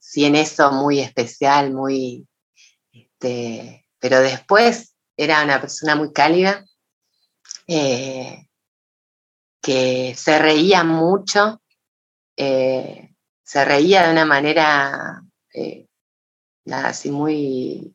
sí 0.00 0.24
en 0.24 0.34
eso 0.34 0.72
muy 0.72 0.98
especial, 0.98 1.72
muy, 1.72 2.26
este, 2.92 3.86
pero 4.00 4.18
después 4.18 4.96
era 5.16 5.44
una 5.44 5.60
persona 5.60 5.94
muy 5.94 6.12
cálida, 6.12 6.64
que 9.60 10.14
se 10.16 10.38
reía 10.38 10.84
mucho, 10.84 11.62
eh, 12.36 13.14
se 13.42 13.64
reía 13.64 14.06
de 14.06 14.12
una 14.12 14.24
manera 14.24 15.22
eh, 15.54 15.86
así 16.70 17.10
muy 17.10 17.94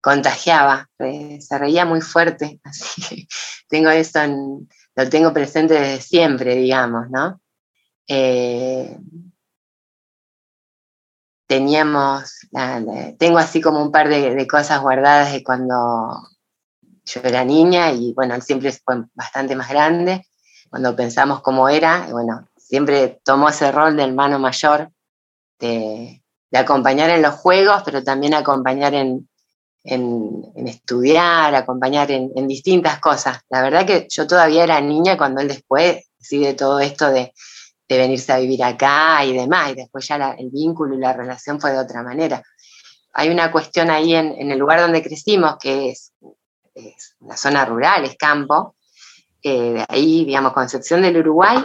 contagiaba, 0.00 0.88
eh, 0.98 1.40
se 1.40 1.58
reía 1.58 1.84
muy 1.84 2.00
fuerte, 2.00 2.60
así 2.64 3.02
que 3.02 3.26
tengo 3.68 3.90
eso, 3.90 4.20
lo 4.94 5.08
tengo 5.08 5.32
presente 5.32 5.74
desde 5.74 6.00
siempre, 6.00 6.56
digamos, 6.56 7.08
¿no? 7.10 7.40
teníamos, 11.48 12.48
tengo 13.18 13.38
así 13.38 13.60
como 13.60 13.82
un 13.82 13.90
par 13.90 14.08
de, 14.08 14.34
de, 14.34 14.46
cosas 14.46 14.80
guardadas 14.80 15.32
de 15.32 15.42
cuando 15.42 15.74
yo 17.06 17.20
era 17.24 17.44
niña 17.44 17.92
y 17.92 18.12
bueno, 18.12 18.34
él 18.34 18.42
siempre 18.42 18.72
fue 18.72 19.04
bastante 19.14 19.56
más 19.56 19.68
grande, 19.68 20.26
cuando 20.68 20.94
pensamos 20.94 21.40
cómo 21.40 21.68
era, 21.68 22.08
bueno, 22.10 22.48
siempre 22.56 23.20
tomó 23.24 23.48
ese 23.48 23.70
rol 23.70 23.96
de 23.96 24.02
hermano 24.02 24.38
mayor, 24.38 24.90
de, 25.58 26.22
acompañar 26.52 27.10
en 27.10 27.22
los 27.22 27.34
juegos, 27.34 27.82
pero 27.84 28.02
también 28.02 28.32
acompañar 28.34 28.94
en, 28.94 29.28
estudiar, 30.54 31.54
acompañar 31.54 32.10
en, 32.10 32.48
distintas 32.48 32.98
cosas. 32.98 33.40
La 33.50 33.62
verdad 33.62 33.86
que 33.86 34.06
yo 34.10 34.26
todavía 34.26 34.64
era 34.64 34.80
niña 34.80 35.18
cuando 35.18 35.42
él 35.42 35.48
después 35.48 36.06
decide 36.18 36.54
todo 36.54 36.80
esto 36.80 37.10
de, 37.10 37.32
venirse 37.88 38.32
a 38.32 38.38
vivir 38.38 38.64
acá 38.64 39.24
y 39.24 39.32
demás, 39.32 39.70
y 39.70 39.74
después 39.74 40.08
ya 40.08 40.34
el 40.38 40.50
vínculo 40.50 40.94
y 40.94 40.98
la 40.98 41.12
relación 41.12 41.60
fue 41.60 41.72
de 41.72 41.78
otra 41.78 42.02
manera. 42.02 42.42
Hay 43.12 43.28
una 43.28 43.52
cuestión 43.52 43.90
ahí 43.90 44.14
en, 44.14 44.50
el 44.50 44.58
lugar 44.58 44.80
donde 44.80 45.02
crecimos, 45.02 45.56
que 45.58 45.90
es, 45.90 46.12
la 47.20 47.36
zona 47.36 47.64
rural, 47.64 48.04
es 48.04 48.16
campo, 48.16 48.76
eh, 49.42 49.72
de 49.72 49.84
ahí, 49.88 50.24
digamos, 50.24 50.52
Concepción 50.52 51.02
del 51.02 51.18
Uruguay, 51.18 51.58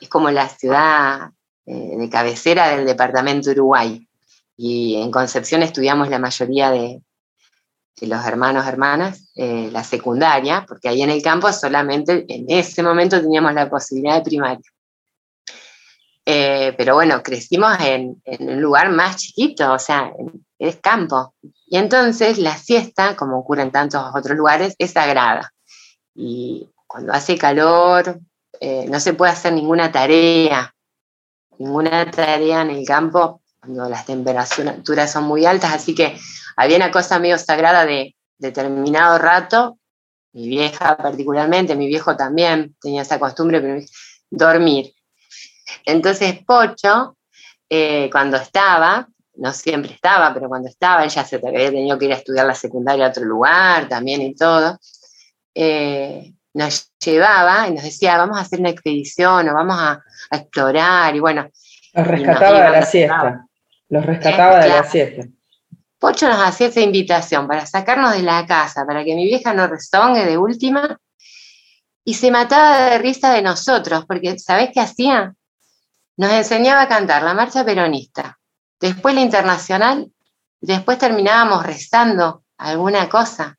es 0.00 0.08
como 0.08 0.30
la 0.30 0.48
ciudad 0.48 1.30
eh, 1.64 1.96
de 1.96 2.10
cabecera 2.10 2.68
del 2.68 2.84
departamento 2.84 3.50
Uruguay. 3.50 4.06
Y 4.56 4.96
en 4.96 5.10
Concepción 5.10 5.62
estudiamos 5.62 6.08
la 6.08 6.18
mayoría 6.18 6.70
de, 6.70 7.00
los 8.00 8.26
hermanos, 8.26 8.66
hermanas, 8.66 9.30
eh, 9.36 9.70
la 9.70 9.84
secundaria, 9.84 10.64
porque 10.66 10.88
ahí 10.88 11.02
en 11.02 11.10
el 11.10 11.22
campo 11.22 11.52
solamente 11.52 12.24
en 12.28 12.46
ese 12.48 12.82
momento 12.82 13.20
teníamos 13.20 13.54
la 13.54 13.70
posibilidad 13.70 14.16
de 14.16 14.22
primaria. 14.22 14.72
Eh, 16.24 16.74
pero 16.76 16.94
bueno, 16.94 17.22
crecimos 17.22 17.76
en, 17.80 18.20
un 18.24 18.60
lugar 18.60 18.90
más 18.90 19.16
chiquito, 19.16 19.72
o 19.72 19.78
sea, 19.78 20.12
es 20.68 20.76
campo. 20.76 21.34
Y 21.66 21.76
entonces 21.76 22.38
la 22.38 22.56
siesta, 22.56 23.16
como 23.16 23.38
ocurre 23.38 23.62
en 23.62 23.72
tantos 23.72 24.02
otros 24.14 24.36
lugares, 24.36 24.74
es 24.78 24.92
sagrada. 24.92 25.52
Y 26.14 26.68
cuando 26.86 27.12
hace 27.12 27.36
calor, 27.36 28.20
eh, 28.60 28.86
no 28.88 29.00
se 29.00 29.14
puede 29.14 29.32
hacer 29.32 29.52
ninguna 29.52 29.90
tarea, 29.90 30.74
ninguna 31.58 32.10
tarea 32.10 32.62
en 32.62 32.70
el 32.70 32.86
campo 32.86 33.42
cuando 33.60 33.88
las 33.88 34.04
temperaturas 34.06 35.12
son 35.12 35.24
muy 35.24 35.46
altas, 35.46 35.72
así 35.72 35.94
que 35.94 36.18
había 36.56 36.76
una 36.76 36.90
cosa 36.90 37.20
medio 37.20 37.38
sagrada 37.38 37.86
de 37.86 38.16
determinado 38.36 39.18
rato, 39.18 39.78
mi 40.32 40.48
vieja 40.48 40.96
particularmente, 40.96 41.76
mi 41.76 41.86
viejo 41.86 42.16
también 42.16 42.74
tenía 42.80 43.02
esa 43.02 43.20
costumbre, 43.20 43.60
pero 43.60 43.80
dormir. 44.30 44.92
Entonces 45.84 46.44
Pocho, 46.44 47.16
eh, 47.68 48.08
cuando 48.10 48.36
estaba, 48.36 49.08
no 49.34 49.52
siempre 49.52 49.92
estaba, 49.92 50.32
pero 50.34 50.48
cuando 50.48 50.68
estaba, 50.68 51.04
ella 51.04 51.24
se 51.24 51.36
había 51.36 51.70
tenido 51.70 51.98
que 51.98 52.06
ir 52.06 52.12
a 52.12 52.16
estudiar 52.16 52.46
la 52.46 52.54
secundaria 52.54 53.06
a 53.06 53.10
otro 53.10 53.24
lugar 53.24 53.88
también 53.88 54.22
y 54.22 54.34
todo, 54.34 54.78
eh, 55.54 56.32
nos 56.54 56.90
llevaba 56.98 57.68
y 57.68 57.72
nos 57.72 57.84
decía, 57.84 58.18
vamos 58.18 58.36
a 58.36 58.42
hacer 58.42 58.60
una 58.60 58.70
expedición 58.70 59.48
o 59.48 59.54
vamos 59.54 59.76
a, 59.78 60.02
explorar 60.30 61.14
y 61.14 61.20
bueno. 61.20 61.50
Los 61.92 62.06
rescataba 62.06 62.62
de 62.62 62.70
la 62.70 62.86
siesta. 62.86 63.46
Los 63.88 64.06
rescataba 64.06 64.60
de 64.60 64.68
la 64.68 64.84
siesta. 64.84 65.26
Pocho 65.98 66.26
nos 66.28 66.38
hacía 66.38 66.68
esa 66.68 66.80
invitación 66.80 67.46
para 67.46 67.66
sacarnos 67.66 68.12
de 68.12 68.22
la 68.22 68.46
casa, 68.46 68.84
para 68.86 69.04
que 69.04 69.14
mi 69.14 69.24
vieja 69.24 69.52
no 69.52 69.66
rezongue 69.66 70.24
de 70.24 70.38
última, 70.38 70.98
y 72.04 72.14
se 72.14 72.30
mataba 72.30 72.90
de 72.90 72.98
risa 72.98 73.32
de 73.32 73.42
nosotros, 73.42 74.04
porque 74.06 74.38
¿sabés 74.38 74.70
qué 74.72 74.80
hacía? 74.80 75.34
Nos 76.16 76.32
enseñaba 76.32 76.82
a 76.82 76.88
cantar 76.88 77.22
la 77.22 77.34
marcha 77.34 77.64
peronista, 77.64 78.38
después 78.82 79.14
la 79.14 79.22
internacional, 79.22 80.12
después 80.60 80.98
terminábamos 80.98 81.64
rezando 81.64 82.44
alguna 82.58 83.08
cosa 83.08 83.56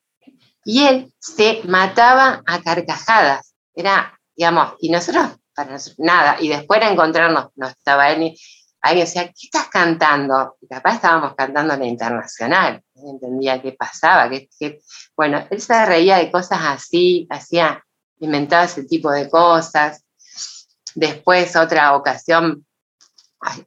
y 0.63 0.83
él 0.83 1.13
se 1.19 1.61
mataba 1.65 2.43
a 2.45 2.61
carcajadas. 2.61 3.55
Era, 3.73 4.19
digamos, 4.35 4.73
y 4.79 4.91
nosotros, 4.91 5.31
para 5.55 5.71
nosotros, 5.71 5.99
nada. 5.99 6.37
Y 6.39 6.49
después 6.49 6.79
era 6.79 6.91
encontrarnos, 6.91 7.47
no 7.55 7.67
estaba 7.67 8.11
él 8.11 8.35
alguien 8.83 9.05
decía, 9.05 9.27
¿qué 9.27 9.45
estás 9.45 9.69
cantando? 9.69 10.57
Y 10.59 10.67
capaz 10.67 10.95
estábamos 10.95 11.35
cantando 11.35 11.75
la 11.75 11.85
internacional. 11.85 12.83
No 12.95 13.11
entendía 13.11 13.61
qué 13.61 13.71
pasaba. 13.71 14.29
Qué, 14.29 14.81
Bueno, 15.15 15.47
él 15.49 15.61
se 15.61 15.85
reía 15.85 16.17
de 16.17 16.29
cosas 16.29 16.59
así, 16.61 17.25
hacía, 17.29 17.81
inventaba 18.19 18.65
ese 18.65 18.83
tipo 18.83 19.09
de 19.09 19.29
cosas. 19.29 20.03
Después, 20.95 21.55
otra 21.55 21.95
ocasión, 21.95 22.65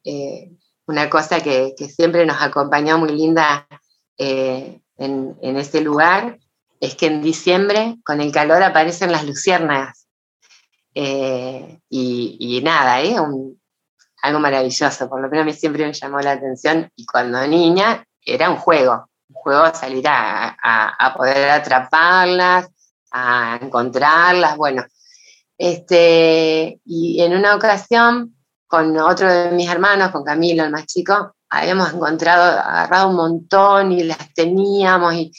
eh, 0.04 0.50
una 0.86 1.10
cosa 1.10 1.40
que, 1.40 1.74
siempre 1.94 2.24
nos 2.26 2.40
acompañó 2.40 2.98
muy 2.98 3.12
linda 3.12 3.66
eh, 4.18 4.80
en, 4.96 5.56
ese 5.56 5.80
lugar, 5.80 6.38
es 6.80 6.94
que 6.94 7.06
en 7.06 7.22
diciembre 7.22 7.96
con 8.04 8.20
el 8.20 8.32
calor 8.32 8.62
aparecen 8.62 9.12
las 9.12 9.24
luciérnagas. 9.24 10.06
Eh, 10.94 11.80
y, 11.90 12.60
nada, 12.62 13.02
¿eh? 13.02 13.16
algo 14.22 14.40
maravilloso, 14.40 15.08
por 15.08 15.20
lo 15.20 15.28
menos 15.28 15.42
a 15.42 15.46
mí 15.46 15.52
siempre 15.52 15.86
me 15.86 15.92
llamó 15.92 16.20
la 16.20 16.32
atención 16.32 16.90
y 16.96 17.04
cuando 17.04 17.46
niña 17.46 18.04
era 18.22 18.50
un 18.50 18.56
juego, 18.56 19.08
un 19.28 19.34
juego 19.34 19.74
salir 19.74 20.04
a, 20.08 21.14
poder 21.16 21.50
atraparlas, 21.50 22.68
a 23.10 23.58
encontrarlas, 23.60 24.56
bueno. 24.56 24.84
Este, 25.58 26.80
y 26.84 27.22
en 27.22 27.34
una 27.34 27.54
ocasión, 27.54 28.35
con 28.66 28.96
otro 28.98 29.32
de 29.32 29.50
mis 29.52 29.68
hermanos, 29.68 30.10
con 30.10 30.24
Camilo, 30.24 30.64
el 30.64 30.70
más 30.70 30.86
chico, 30.86 31.34
habíamos 31.48 31.92
encontrado, 31.92 32.60
agarrado 32.60 33.08
un 33.08 33.16
montón 33.16 33.92
y 33.92 34.02
las 34.02 34.32
teníamos 34.34 35.14
y 35.14 35.32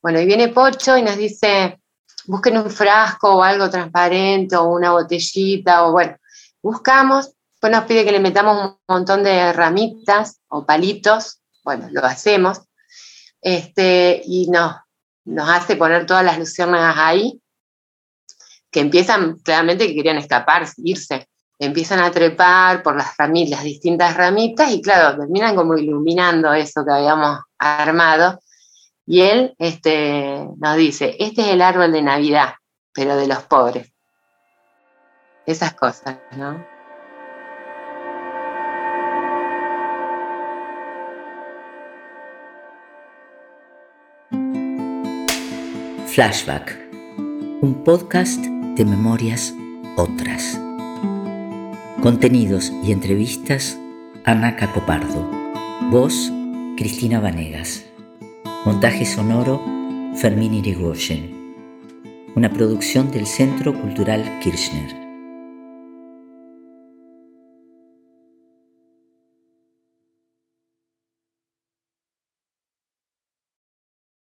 bueno, 0.00 0.20
y 0.20 0.26
viene 0.26 0.48
Pocho 0.48 0.96
y 0.96 1.02
nos 1.02 1.16
dice, 1.16 1.80
busquen 2.26 2.56
un 2.58 2.70
frasco 2.70 3.36
o 3.36 3.42
algo 3.42 3.68
transparente 3.68 4.56
o 4.56 4.68
una 4.68 4.92
botellita 4.92 5.84
o 5.86 5.92
bueno, 5.92 6.16
buscamos, 6.62 7.32
pues 7.60 7.72
nos 7.72 7.84
pide 7.84 8.04
que 8.04 8.12
le 8.12 8.20
metamos 8.20 8.64
un 8.64 8.78
montón 8.86 9.24
de 9.24 9.52
ramitas 9.52 10.40
o 10.48 10.64
palitos, 10.64 11.40
bueno, 11.64 11.88
lo 11.90 12.04
hacemos, 12.04 12.60
este, 13.40 14.22
y 14.24 14.48
no, 14.48 14.80
nos 15.24 15.48
hace 15.48 15.76
poner 15.76 16.06
todas 16.06 16.24
las 16.24 16.38
luciérnagas 16.38 16.96
ahí, 16.96 17.40
que 18.70 18.80
empiezan, 18.80 19.38
claramente 19.38 19.86
que 19.88 19.94
querían 19.94 20.18
escapar, 20.18 20.66
irse, 20.76 21.28
empiezan 21.58 22.00
a 22.00 22.10
trepar 22.10 22.82
por 22.82 22.96
las 22.96 23.16
ramitas, 23.16 23.58
las 23.58 23.64
distintas 23.64 24.16
ramitas, 24.16 24.70
y 24.70 24.80
claro, 24.80 25.18
terminan 25.18 25.56
como 25.56 25.76
iluminando 25.76 26.52
eso 26.52 26.84
que 26.84 26.92
habíamos 26.92 27.40
armado, 27.58 28.40
y 29.06 29.22
él 29.22 29.54
este, 29.58 30.46
nos 30.58 30.76
dice, 30.76 31.16
este 31.18 31.42
es 31.42 31.48
el 31.48 31.62
árbol 31.62 31.92
de 31.92 32.02
Navidad, 32.02 32.54
pero 32.92 33.16
de 33.16 33.26
los 33.26 33.42
pobres. 33.44 33.92
Esas 35.46 35.72
cosas, 35.74 36.18
¿no? 36.36 36.62
Flashback, 46.06 46.76
un 47.62 47.82
podcast 47.84 48.44
de 48.44 48.84
memorias 48.84 49.54
otras. 49.96 50.67
Contenidos 52.02 52.72
y 52.84 52.92
entrevistas, 52.92 53.76
Ana 54.24 54.54
Cacopardo. 54.54 55.28
Voz, 55.90 56.32
Cristina 56.76 57.18
Vanegas. 57.18 57.86
Montaje 58.64 59.04
sonoro, 59.04 59.60
Fermín 60.14 60.54
Irigoyen. 60.54 61.56
Una 62.36 62.52
producción 62.52 63.10
del 63.10 63.26
Centro 63.26 63.74
Cultural 63.74 64.38
Kirchner. 64.40 65.07